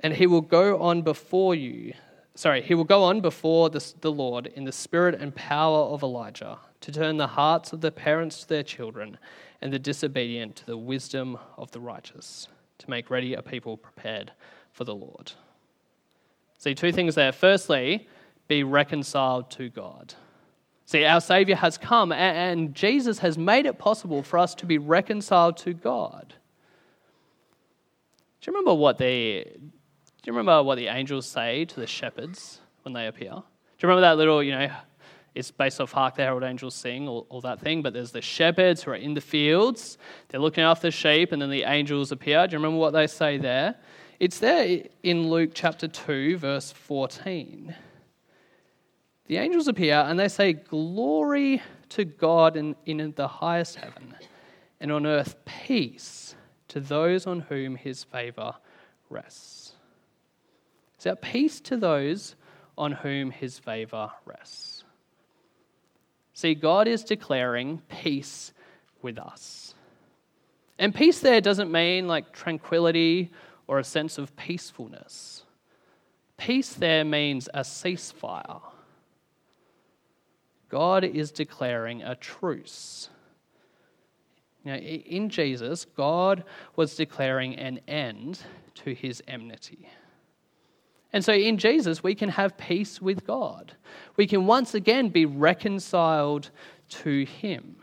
And 0.00 0.12
He 0.12 0.26
will 0.26 0.40
go 0.40 0.82
on 0.82 1.02
before 1.02 1.54
you 1.54 1.92
sorry, 2.34 2.60
he 2.60 2.74
will 2.74 2.82
go 2.82 3.04
on 3.04 3.20
before 3.20 3.70
the, 3.70 3.94
the 4.00 4.10
Lord 4.10 4.48
in 4.48 4.64
the 4.64 4.72
spirit 4.72 5.14
and 5.14 5.32
power 5.32 5.78
of 5.78 6.02
Elijah 6.02 6.58
to 6.80 6.90
turn 6.90 7.16
the 7.16 7.28
hearts 7.28 7.72
of 7.72 7.82
the 7.82 7.92
parents 7.92 8.40
to 8.40 8.48
their 8.48 8.64
children 8.64 9.16
and 9.62 9.72
the 9.72 9.78
disobedient 9.78 10.56
to 10.56 10.66
the 10.66 10.76
wisdom 10.76 11.38
of 11.56 11.70
the 11.70 11.78
righteous, 11.78 12.48
to 12.78 12.90
make 12.90 13.08
ready 13.08 13.34
a 13.34 13.42
people 13.42 13.76
prepared 13.76 14.32
for 14.72 14.82
the 14.82 14.96
Lord. 14.96 15.30
See, 16.58 16.74
two 16.74 16.90
things 16.90 17.14
there. 17.14 17.30
Firstly, 17.30 18.08
be 18.48 18.62
reconciled 18.62 19.50
to 19.52 19.68
God. 19.68 20.14
See, 20.86 21.04
our 21.04 21.20
Savior 21.20 21.56
has 21.56 21.78
come, 21.78 22.12
and 22.12 22.74
Jesus 22.74 23.20
has 23.20 23.38
made 23.38 23.64
it 23.66 23.78
possible 23.78 24.22
for 24.22 24.38
us 24.38 24.54
to 24.56 24.66
be 24.66 24.78
reconciled 24.78 25.56
to 25.58 25.72
God. 25.72 26.34
Do 28.40 28.50
you 28.50 28.56
remember 28.56 28.74
what 28.74 28.98
the 28.98 29.46
do 30.24 30.30
you 30.30 30.36
remember 30.38 30.62
what 30.62 30.76
the 30.76 30.86
angels 30.86 31.26
say 31.26 31.66
to 31.66 31.80
the 31.80 31.86
shepherds 31.86 32.60
when 32.82 32.94
they 32.94 33.06
appear? 33.06 33.30
Do 33.30 33.36
you 33.36 33.88
remember 33.88 34.00
that 34.00 34.16
little, 34.16 34.42
you 34.42 34.52
know, 34.52 34.70
it's 35.34 35.50
based 35.50 35.82
off 35.82 35.92
Hark 35.92 36.16
the 36.16 36.22
Herald 36.22 36.44
Angels 36.44 36.74
Sing, 36.74 37.06
all, 37.06 37.26
all 37.28 37.42
that 37.42 37.60
thing, 37.60 37.82
but 37.82 37.92
there's 37.92 38.12
the 38.12 38.22
shepherds 38.22 38.82
who 38.82 38.92
are 38.92 38.96
in 38.96 39.12
the 39.12 39.20
fields, 39.20 39.98
they're 40.28 40.40
looking 40.40 40.64
after 40.64 40.90
sheep, 40.90 41.32
and 41.32 41.42
then 41.42 41.50
the 41.50 41.64
angels 41.64 42.10
appear. 42.10 42.46
Do 42.46 42.52
you 42.52 42.58
remember 42.58 42.78
what 42.78 42.92
they 42.94 43.06
say 43.06 43.36
there? 43.36 43.74
It's 44.18 44.38
there 44.38 44.84
in 45.02 45.28
Luke 45.28 45.50
chapter 45.52 45.88
2, 45.88 46.38
verse 46.38 46.72
14. 46.72 47.74
The 49.26 49.38
angels 49.38 49.68
appear 49.68 49.94
and 49.94 50.18
they 50.18 50.28
say, 50.28 50.52
Glory 50.52 51.62
to 51.90 52.04
God 52.04 52.56
in, 52.56 52.76
in 52.84 53.12
the 53.16 53.28
highest 53.28 53.76
heaven, 53.76 54.14
and 54.80 54.92
on 54.92 55.06
earth 55.06 55.36
peace 55.44 56.34
to 56.68 56.80
those 56.80 57.26
on 57.26 57.40
whom 57.40 57.76
his 57.76 58.04
favor 58.04 58.54
rests. 59.08 59.72
So, 60.98 61.14
peace 61.14 61.60
to 61.62 61.76
those 61.76 62.34
on 62.76 62.92
whom 62.92 63.30
his 63.30 63.58
favor 63.58 64.10
rests. 64.24 64.84
See, 66.32 66.54
God 66.54 66.88
is 66.88 67.04
declaring 67.04 67.80
peace 67.88 68.52
with 69.02 69.18
us. 69.18 69.74
And 70.78 70.94
peace 70.94 71.20
there 71.20 71.40
doesn't 71.40 71.70
mean 71.70 72.08
like 72.08 72.32
tranquility 72.32 73.30
or 73.68 73.78
a 73.78 73.84
sense 73.84 74.18
of 74.18 74.34
peacefulness. 74.36 75.44
Peace 76.36 76.72
there 76.72 77.04
means 77.04 77.48
a 77.54 77.60
ceasefire. 77.60 78.60
God 80.74 81.04
is 81.04 81.30
declaring 81.30 82.02
a 82.02 82.16
truce. 82.16 83.08
Now, 84.64 84.74
in 84.74 85.28
Jesus, 85.28 85.84
God 85.84 86.42
was 86.74 86.96
declaring 86.96 87.54
an 87.54 87.78
end 87.86 88.40
to 88.82 88.92
his 88.92 89.22
enmity. 89.28 89.88
And 91.12 91.24
so 91.24 91.32
in 91.32 91.58
Jesus, 91.58 92.02
we 92.02 92.16
can 92.16 92.28
have 92.30 92.58
peace 92.58 93.00
with 93.00 93.24
God. 93.24 93.74
We 94.16 94.26
can 94.26 94.46
once 94.46 94.74
again 94.74 95.10
be 95.10 95.26
reconciled 95.26 96.50
to 96.88 97.24
Him. 97.24 97.76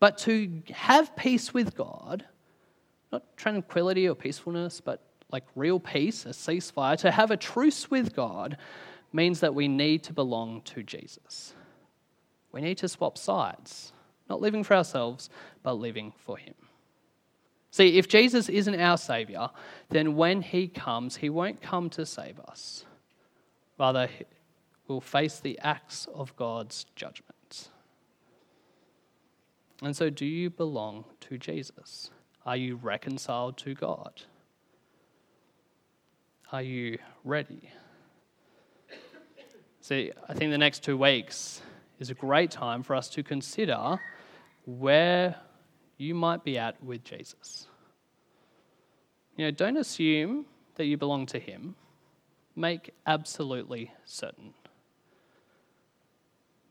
But 0.00 0.16
to 0.20 0.62
have 0.72 1.14
peace 1.14 1.52
with 1.52 1.76
God, 1.76 2.24
not 3.12 3.36
tranquility 3.36 4.08
or 4.08 4.14
peacefulness, 4.14 4.80
but 4.80 5.02
like 5.30 5.44
real 5.54 5.78
peace, 5.78 6.24
a 6.24 6.30
ceasefire, 6.30 6.96
to 7.00 7.10
have 7.10 7.30
a 7.30 7.36
truce 7.36 7.90
with 7.90 8.16
God 8.16 8.56
means 9.12 9.40
that 9.40 9.54
we 9.54 9.68
need 9.68 10.02
to 10.04 10.14
belong 10.14 10.62
to 10.62 10.82
Jesus. 10.82 11.52
We 12.56 12.62
need 12.62 12.78
to 12.78 12.88
swap 12.88 13.18
sides, 13.18 13.92
not 14.30 14.40
living 14.40 14.64
for 14.64 14.74
ourselves, 14.74 15.28
but 15.62 15.74
living 15.74 16.14
for 16.16 16.38
Him. 16.38 16.54
See, 17.70 17.98
if 17.98 18.08
Jesus 18.08 18.48
isn't 18.48 18.80
our 18.80 18.96
Savior, 18.96 19.50
then 19.90 20.16
when 20.16 20.40
He 20.40 20.66
comes, 20.66 21.16
He 21.16 21.28
won't 21.28 21.60
come 21.60 21.90
to 21.90 22.06
save 22.06 22.40
us. 22.40 22.86
Rather, 23.78 24.08
we'll 24.88 25.02
face 25.02 25.38
the 25.38 25.58
acts 25.58 26.08
of 26.14 26.34
God's 26.34 26.86
judgment. 26.96 27.68
And 29.82 29.94
so, 29.94 30.08
do 30.08 30.24
you 30.24 30.48
belong 30.48 31.04
to 31.28 31.36
Jesus? 31.36 32.10
Are 32.46 32.56
you 32.56 32.76
reconciled 32.76 33.58
to 33.58 33.74
God? 33.74 34.22
Are 36.52 36.62
you 36.62 36.96
ready? 37.22 37.68
See, 39.82 40.10
I 40.26 40.32
think 40.32 40.52
the 40.52 40.56
next 40.56 40.82
two 40.82 40.96
weeks 40.96 41.60
is 41.98 42.10
a 42.10 42.14
great 42.14 42.50
time 42.50 42.82
for 42.82 42.94
us 42.94 43.08
to 43.10 43.22
consider 43.22 43.98
where 44.64 45.36
you 45.96 46.14
might 46.14 46.44
be 46.44 46.58
at 46.58 46.82
with 46.82 47.04
Jesus. 47.04 47.68
You 49.36 49.46
know, 49.46 49.50
don't 49.50 49.76
assume 49.76 50.46
that 50.76 50.86
you 50.86 50.96
belong 50.96 51.26
to 51.26 51.38
Him. 51.38 51.74
Make 52.54 52.90
absolutely 53.06 53.92
certain. 54.04 54.54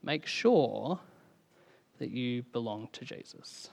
Make 0.04 0.26
sure 0.26 1.00
that 2.00 2.12
you 2.12 2.44
belong 2.52 2.90
to 2.94 3.06
Jesus. 3.06 3.70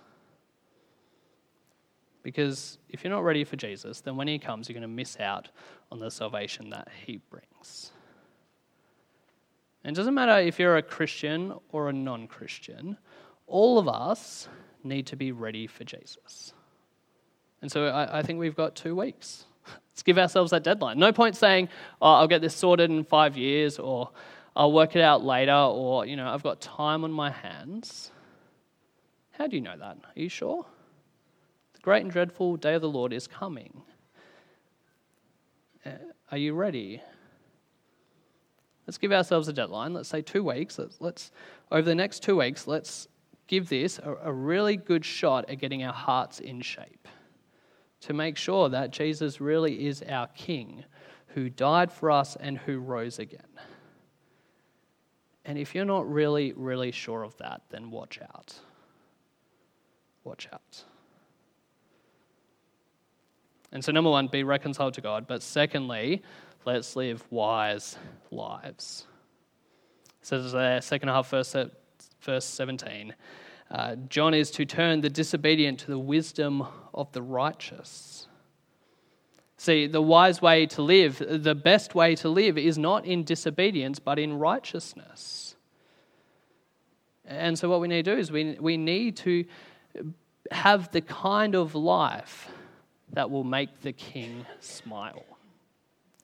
Because 2.22 2.78
if 2.88 3.02
you're 3.02 3.12
not 3.12 3.24
ready 3.24 3.44
for 3.44 3.56
Jesus, 3.56 4.00
then 4.00 4.16
when 4.16 4.28
He 4.28 4.38
comes, 4.38 4.68
you're 4.68 4.74
going 4.74 4.82
to 4.82 4.88
miss 4.88 5.18
out 5.18 5.48
on 5.90 5.98
the 5.98 6.10
salvation 6.10 6.70
that 6.70 6.88
He 7.04 7.20
brings. 7.30 7.92
And 9.84 9.96
it 9.96 9.98
doesn't 9.98 10.14
matter 10.14 10.38
if 10.38 10.58
you're 10.58 10.76
a 10.76 10.82
Christian 10.82 11.54
or 11.70 11.88
a 11.88 11.92
non 11.92 12.28
Christian, 12.28 12.96
all 13.46 13.78
of 13.78 13.88
us 13.88 14.48
need 14.84 15.06
to 15.08 15.16
be 15.16 15.32
ready 15.32 15.66
for 15.66 15.84
Jesus. 15.84 16.52
And 17.60 17.70
so 17.70 17.86
I, 17.86 18.18
I, 18.18 18.22
think 18.22 18.38
we've 18.38 18.56
got 18.56 18.74
two 18.74 18.96
weeks. 18.96 19.44
Let's 19.66 20.02
give 20.02 20.18
ourselves 20.18 20.50
that 20.50 20.64
deadline. 20.64 20.98
No 20.98 21.12
point 21.12 21.36
saying, 21.36 21.68
oh, 22.00 22.14
I'll 22.14 22.28
get 22.28 22.40
this 22.40 22.54
sorted 22.54 22.90
in 22.90 23.04
five 23.04 23.36
years 23.36 23.78
or 23.78 24.10
I'll 24.56 24.72
work 24.72 24.96
it 24.96 25.02
out 25.02 25.24
later 25.24 25.54
or, 25.54 26.04
you 26.06 26.16
know, 26.16 26.28
I've 26.28 26.42
got 26.42 26.60
time 26.60 27.04
on 27.04 27.12
my 27.12 27.30
hands. 27.30 28.10
How 29.32 29.46
do 29.46 29.56
you 29.56 29.62
know 29.62 29.76
that? 29.76 29.96
Are 30.04 30.20
you 30.20 30.28
sure? 30.28 30.66
The 31.74 31.80
great 31.80 32.02
and 32.02 32.10
dreadful 32.10 32.56
day 32.56 32.74
of 32.74 32.82
the 32.82 32.88
Lord 32.88 33.12
is 33.12 33.26
coming. 33.26 33.82
Uh, 35.86 35.90
are 36.30 36.38
you 36.38 36.54
ready? 36.54 37.00
Let's 38.86 38.98
give 38.98 39.12
ourselves 39.12 39.48
a 39.48 39.52
deadline. 39.52 39.94
Let's 39.94 40.08
say 40.08 40.22
two 40.22 40.42
weeks. 40.42 40.78
Let's, 40.78 41.00
let's 41.00 41.30
over 41.70 41.82
the 41.82 41.94
next 41.94 42.22
two 42.22 42.36
weeks, 42.36 42.66
let's 42.66 43.08
give 43.46 43.68
this 43.68 43.98
a, 43.98 44.16
a 44.24 44.32
really 44.32 44.76
good 44.76 45.04
shot 45.04 45.48
at 45.48 45.58
getting 45.58 45.82
our 45.84 45.92
hearts 45.92 46.40
in 46.40 46.60
shape 46.60 47.08
to 48.00 48.12
make 48.12 48.36
sure 48.36 48.68
that 48.68 48.90
Jesus 48.90 49.40
really 49.40 49.86
is 49.86 50.02
our 50.08 50.26
King 50.28 50.84
who 51.28 51.48
died 51.48 51.92
for 51.92 52.10
us 52.10 52.36
and 52.36 52.58
who 52.58 52.78
rose 52.78 53.18
again. 53.18 53.40
And 55.44 55.58
if 55.58 55.74
you're 55.74 55.84
not 55.84 56.10
really, 56.10 56.52
really 56.52 56.92
sure 56.92 57.24
of 57.24 57.36
that, 57.38 57.62
then 57.70 57.90
watch 57.90 58.20
out. 58.22 58.54
Watch 60.24 60.48
out. 60.52 60.84
And 63.72 63.84
so, 63.84 63.90
number 63.90 64.10
one, 64.10 64.28
be 64.28 64.44
reconciled 64.44 64.94
to 64.94 65.00
God. 65.00 65.26
But 65.26 65.42
secondly, 65.42 66.22
let's 66.64 66.96
live 66.96 67.25
wise 67.31 67.96
lives. 68.31 69.07
It 70.20 70.27
says 70.27 70.53
there, 70.53 70.81
second 70.81 71.09
half, 71.09 71.31
verse, 71.31 71.57
verse 72.20 72.44
17. 72.44 73.14
Uh, 73.70 73.96
John 74.09 74.35
is 74.35 74.51
to 74.53 74.64
turn 74.64 75.01
the 75.01 75.11
disobedient 75.11 75.81
to 75.81 75.87
the 75.87 75.98
wisdom 75.98 76.66
of 76.92 77.11
the 77.12 77.22
righteous. 77.22 78.29
See, 79.57 79.87
the 79.87 80.03
wise 80.03 80.42
way 80.42 80.66
to 80.66 80.83
live, 80.83 81.22
the 81.27 81.55
best 81.55 81.94
way 81.94 82.14
to 82.16 82.29
live, 82.29 82.59
is 82.59 82.77
not 82.77 83.07
in 83.07 83.25
disobedience, 83.25 83.98
but 83.98 84.18
in 84.18 84.35
righteousness. 84.35 85.57
And 87.25 87.59
so, 87.59 87.70
what 87.70 87.81
we 87.81 87.88
need 87.88 88.05
to 88.05 88.14
do 88.14 88.18
is 88.18 88.31
we, 88.33 88.57
we 88.61 88.77
need 88.77 89.16
to 89.18 89.44
have 90.51 90.90
the 90.90 91.01
kind 91.01 91.55
of 91.55 91.75
life 91.75 92.51
that 93.12 93.31
will 93.31 93.44
make 93.44 93.81
the 93.81 93.92
king 93.92 94.44
smile. 94.61 95.25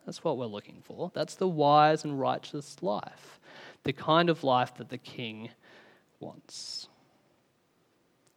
That's 0.08 0.24
what 0.24 0.38
we're 0.38 0.46
looking 0.46 0.80
for. 0.82 1.10
That's 1.12 1.34
the 1.34 1.46
wise 1.46 2.04
and 2.04 2.18
righteous 2.18 2.82
life, 2.82 3.38
the 3.82 3.92
kind 3.92 4.30
of 4.30 4.42
life 4.42 4.74
that 4.76 4.88
the 4.88 4.96
king 4.96 5.50
wants. 6.18 6.88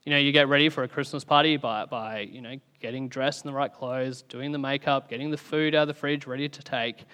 You 0.03 0.09
know, 0.09 0.17
you 0.17 0.33
get 0.33 0.49
ready 0.49 0.67
for 0.67 0.83
a 0.83 0.89
Christmas 0.89 1.23
party 1.23 1.55
by, 1.55 1.85
by, 1.85 2.27
you 2.29 2.41
know, 2.41 2.57
getting 2.81 3.07
dressed 3.07 3.45
in 3.45 3.51
the 3.51 3.55
right 3.55 3.73
clothes, 3.73 4.21
doing 4.23 4.51
the 4.51 4.57
makeup, 4.57 5.09
getting 5.09 5.31
the 5.31 5.37
food 5.37 5.73
out 5.73 5.83
of 5.83 5.87
the 5.87 5.93
fridge 5.93 6.27
ready 6.27 6.49
to 6.49 6.61
take. 6.61 7.05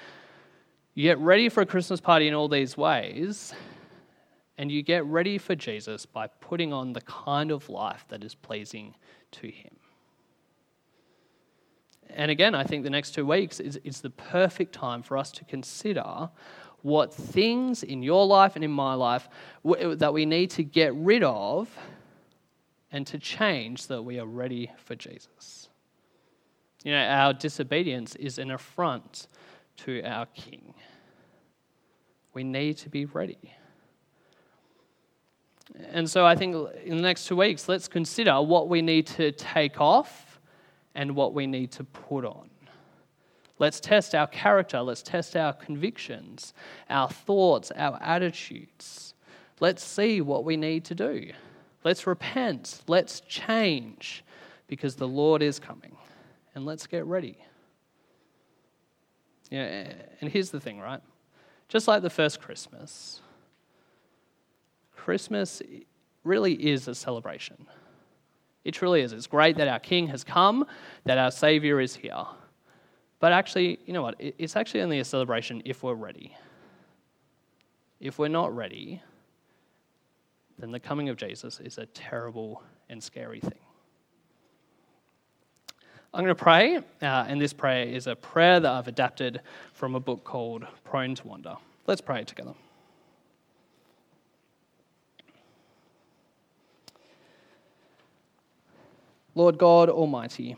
You 0.96 1.04
get 1.04 1.20
ready 1.20 1.50
for 1.50 1.62
a 1.62 1.66
Christmas 1.68 2.02
party 2.02 2.28
in 2.28 2.34
all 2.34 2.48
these 2.48 2.76
ways, 2.76 3.54
and 4.58 4.72
you 4.72 4.82
get 4.82 5.06
ready 5.06 5.38
for 5.38 5.54
Jesus 5.54 6.08
by 6.08 6.26
putting 6.26 6.74
on 6.74 6.94
the 6.94 7.02
kind 7.02 7.52
of 7.52 7.70
life 7.70 8.06
that 8.08 8.24
is 8.24 8.34
pleasing 8.34 8.96
to 9.34 9.52
Him. 9.52 9.76
And 12.10 12.32
again, 12.32 12.56
I 12.56 12.64
think 12.64 12.84
the 12.84 12.90
next 12.90 13.12
two 13.12 13.26
weeks 13.26 13.60
is, 13.60 13.78
is 13.84 14.02
the 14.02 14.10
perfect 14.10 14.74
time 14.74 15.04
for 15.04 15.18
us 15.18 15.32
to 15.34 15.46
consider 15.46 16.30
what 16.82 17.14
things 17.14 17.84
in 17.84 18.02
your 18.04 18.26
life 18.26 18.56
and 18.56 18.64
in 18.64 18.72
my 18.72 18.94
life 18.94 19.28
that 19.64 20.14
we 20.14 20.26
need 20.26 20.52
to 20.52 20.64
get 20.64 20.94
rid 20.96 21.24
of 21.24 21.70
and 22.92 23.06
to 23.08 23.18
change 23.18 23.84
so 23.84 23.96
that 23.96 24.02
we 24.04 24.20
are 24.20 24.26
ready 24.26 24.72
for 24.78 24.96
Jesus. 24.96 25.70
You 26.84 26.92
know, 26.94 27.04
our 27.04 27.34
disobedience 27.34 28.16
is 28.16 28.38
an 28.38 28.52
affront 28.52 29.28
to 29.78 30.02
our 30.04 30.26
King. 30.28 30.74
We 32.34 32.44
need 32.44 32.78
to 32.78 32.90
be 32.90 33.06
ready. 33.06 33.54
And 35.90 36.10
so 36.10 36.26
I 36.26 36.36
think 36.36 36.56
in 36.86 36.96
the 36.96 37.02
next 37.02 37.28
two 37.28 37.36
weeks, 37.36 37.68
let's 37.68 37.88
consider 37.88 38.42
what 38.42 38.70
we 38.70 38.82
need 38.82 39.08
to 39.08 39.32
take 39.32 39.82
off 39.82 40.27
and 40.98 41.16
what 41.16 41.34
we 41.34 41.48
need 41.48 41.72
to 41.72 41.84
put 41.86 42.26
on. 42.26 42.50
Let's 43.60 43.80
test 43.80 44.14
our 44.14 44.28
character, 44.28 44.82
let's 44.82 45.02
test 45.02 45.38
our 45.38 45.54
convictions, 45.54 46.54
our 46.90 47.10
thoughts, 47.10 47.72
our 47.76 47.98
attitudes. 48.02 49.14
Let's 49.60 49.84
see 49.84 50.22
what 50.22 50.44
we 50.44 50.58
need 50.58 50.86
to 50.86 50.96
do. 50.96 51.32
Let's 51.84 52.06
repent. 52.06 52.82
Let's 52.88 53.22
change 53.22 54.24
because 54.68 54.96
the 54.96 55.08
Lord 55.08 55.42
is 55.42 55.60
coming. 55.60 55.96
And 56.54 56.66
let's 56.66 56.86
get 56.86 57.06
ready. 57.06 57.38
Yeah, 59.50 59.94
and 60.20 60.30
here's 60.30 60.50
the 60.50 60.60
thing, 60.60 60.80
right? 60.80 61.02
Just 61.70 61.88
like 61.88 62.02
the 62.02 62.10
first 62.10 62.42
Christmas, 62.42 63.22
Christmas 64.96 65.62
really 66.24 66.54
is 66.54 66.88
a 66.88 66.96
celebration. 66.96 67.66
It 68.68 68.74
truly 68.74 69.00
is. 69.00 69.14
It's 69.14 69.28
great 69.28 69.56
that 69.56 69.70
our 69.70 69.80
King 69.80 70.08
has 70.08 70.26
come, 70.26 70.68
that 71.06 71.18
our 71.18 71.32
Savior 71.32 71.80
is 71.80 71.96
here. 71.96 72.26
But 73.22 73.32
actually, 73.32 73.80
you 73.86 73.94
know 73.94 74.02
what? 74.02 74.16
It's 74.20 74.58
actually 74.58 74.82
only 74.82 75.00
a 75.00 75.06
celebration 75.06 75.62
if 75.64 75.84
we're 75.84 75.94
ready. 75.94 76.36
If 78.02 78.20
we're 78.20 78.28
not 78.28 78.54
ready, 78.54 79.02
then 80.60 80.72
the 80.72 80.82
coming 80.82 81.08
of 81.08 81.16
Jesus 81.16 81.62
is 81.62 81.78
a 81.78 81.86
terrible 81.86 82.62
and 82.90 83.02
scary 83.02 83.40
thing. 83.40 83.60
I'm 86.14 86.26
going 86.26 86.36
to 86.36 86.36
pray, 86.36 86.76
uh, 86.76 86.82
and 87.02 87.40
this 87.40 87.54
prayer 87.54 87.86
is 87.86 88.06
a 88.08 88.18
prayer 88.18 88.60
that 88.60 88.70
I've 88.70 88.90
adapted 88.90 89.40
from 89.72 89.96
a 89.96 90.02
book 90.02 90.26
called 90.26 90.68
Prone 90.84 91.16
to 91.16 91.26
Wander. 91.26 91.56
Let's 91.86 92.02
pray 92.02 92.26
together. 92.26 92.54
Lord 99.38 99.60
God 99.60 99.88
Almighty, 99.88 100.56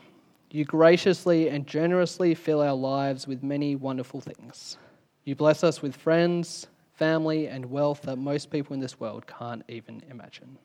you 0.50 0.64
graciously 0.64 1.50
and 1.50 1.66
generously 1.66 2.34
fill 2.34 2.62
our 2.62 2.72
lives 2.72 3.26
with 3.26 3.42
many 3.42 3.76
wonderful 3.76 4.22
things. 4.22 4.78
You 5.24 5.34
bless 5.34 5.62
us 5.62 5.82
with 5.82 5.94
friends, 5.94 6.66
family, 6.94 7.46
and 7.46 7.66
wealth 7.66 8.00
that 8.04 8.16
most 8.16 8.50
people 8.50 8.72
in 8.72 8.80
this 8.80 8.98
world 8.98 9.26
can't 9.26 9.62
even 9.68 10.02
imagine. 10.08 10.56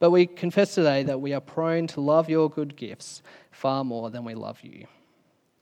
But 0.00 0.10
we 0.10 0.26
confess 0.26 0.74
today 0.74 1.04
that 1.04 1.20
we 1.20 1.32
are 1.32 1.40
prone 1.40 1.86
to 1.86 2.00
love 2.00 2.28
your 2.28 2.50
good 2.50 2.74
gifts 2.74 3.22
far 3.52 3.84
more 3.84 4.10
than 4.10 4.24
we 4.24 4.34
love 4.34 4.60
you. 4.64 4.88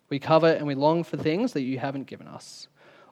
We 0.08 0.18
covet 0.18 0.56
and 0.56 0.66
we 0.66 0.74
long 0.74 1.04
for 1.04 1.18
things 1.18 1.52
that 1.52 1.60
you 1.60 1.78
haven't 1.78 2.06
given 2.06 2.26
us, 2.26 2.68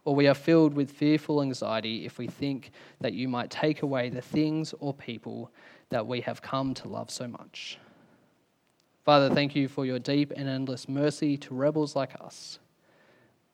or 0.07 0.15
we 0.15 0.27
are 0.27 0.33
filled 0.33 0.73
with 0.73 0.91
fearful 0.91 1.43
anxiety 1.43 2.07
if 2.07 2.17
we 2.17 2.29
think 2.29 2.71
that 3.03 3.13
you 3.13 3.29
might 3.29 3.51
take 3.51 3.83
away 3.83 4.09
the 4.09 4.23
things 4.23 4.73
or 4.81 4.95
people 4.95 5.53
that 5.91 6.07
we 6.07 6.23
have 6.23 6.41
come 6.41 6.73
to 6.73 6.89
love 6.89 7.11
so 7.11 7.29
much. 7.29 7.79
Father, 9.05 9.35
thank 9.35 9.57
you 9.57 9.67
for 9.67 9.87
your 9.87 9.99
deep 9.99 10.33
and 10.37 10.49
endless 10.49 10.89
mercy 10.89 11.37
to 11.39 11.55
rebels 11.55 11.97
like 11.97 12.15
us. 12.21 12.59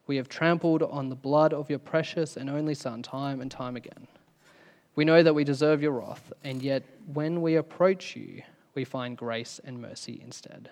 We 0.07 0.17
have 0.17 0.29
trampled 0.29 0.83
on 0.83 1.09
the 1.09 1.17
blood 1.17 1.53
of 1.53 1.71
your 1.71 1.79
precious 1.79 2.37
and 2.37 2.51
only 2.51 2.75
Son 2.75 3.03
time 3.03 3.41
and 3.41 3.51
time 3.51 3.77
again. 3.77 4.07
We 4.95 5.05
know 5.05 5.23
that 5.23 5.35
we 5.35 5.45
deserve 5.45 5.83
your 5.83 5.93
wrath, 5.93 6.33
and 6.43 6.63
yet 6.63 6.83
when 7.13 7.43
we 7.43 7.57
approach 7.57 8.17
you, 8.17 8.43
we 8.75 8.85
find 8.85 9.17
grace 9.17 9.61
and 9.65 9.81
mercy 9.81 10.21
instead. 10.23 10.71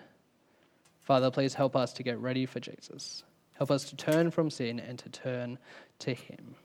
Father, 1.01 1.29
please 1.29 1.53
help 1.53 1.75
us 1.75 1.93
to 1.93 2.03
get 2.03 2.17
ready 2.17 2.45
for 2.45 2.59
Jesus. 2.59 3.23
Help 3.53 3.71
us 3.71 3.85
to 3.85 3.95
turn 3.95 4.31
from 4.31 4.49
sin 4.49 4.79
and 4.79 4.97
to 4.99 5.09
turn 5.09 5.57
to 5.99 6.13
Him. 6.13 6.55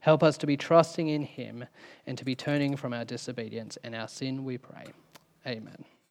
Help 0.00 0.22
us 0.22 0.38
to 0.38 0.46
be 0.46 0.56
trusting 0.56 1.08
in 1.08 1.22
Him 1.22 1.64
and 2.06 2.16
to 2.18 2.24
be 2.24 2.34
turning 2.34 2.76
from 2.76 2.92
our 2.92 3.04
disobedience 3.04 3.78
and 3.84 3.94
our 3.94 4.08
sin, 4.08 4.44
we 4.44 4.58
pray. 4.58 4.86
Amen. 5.46 5.84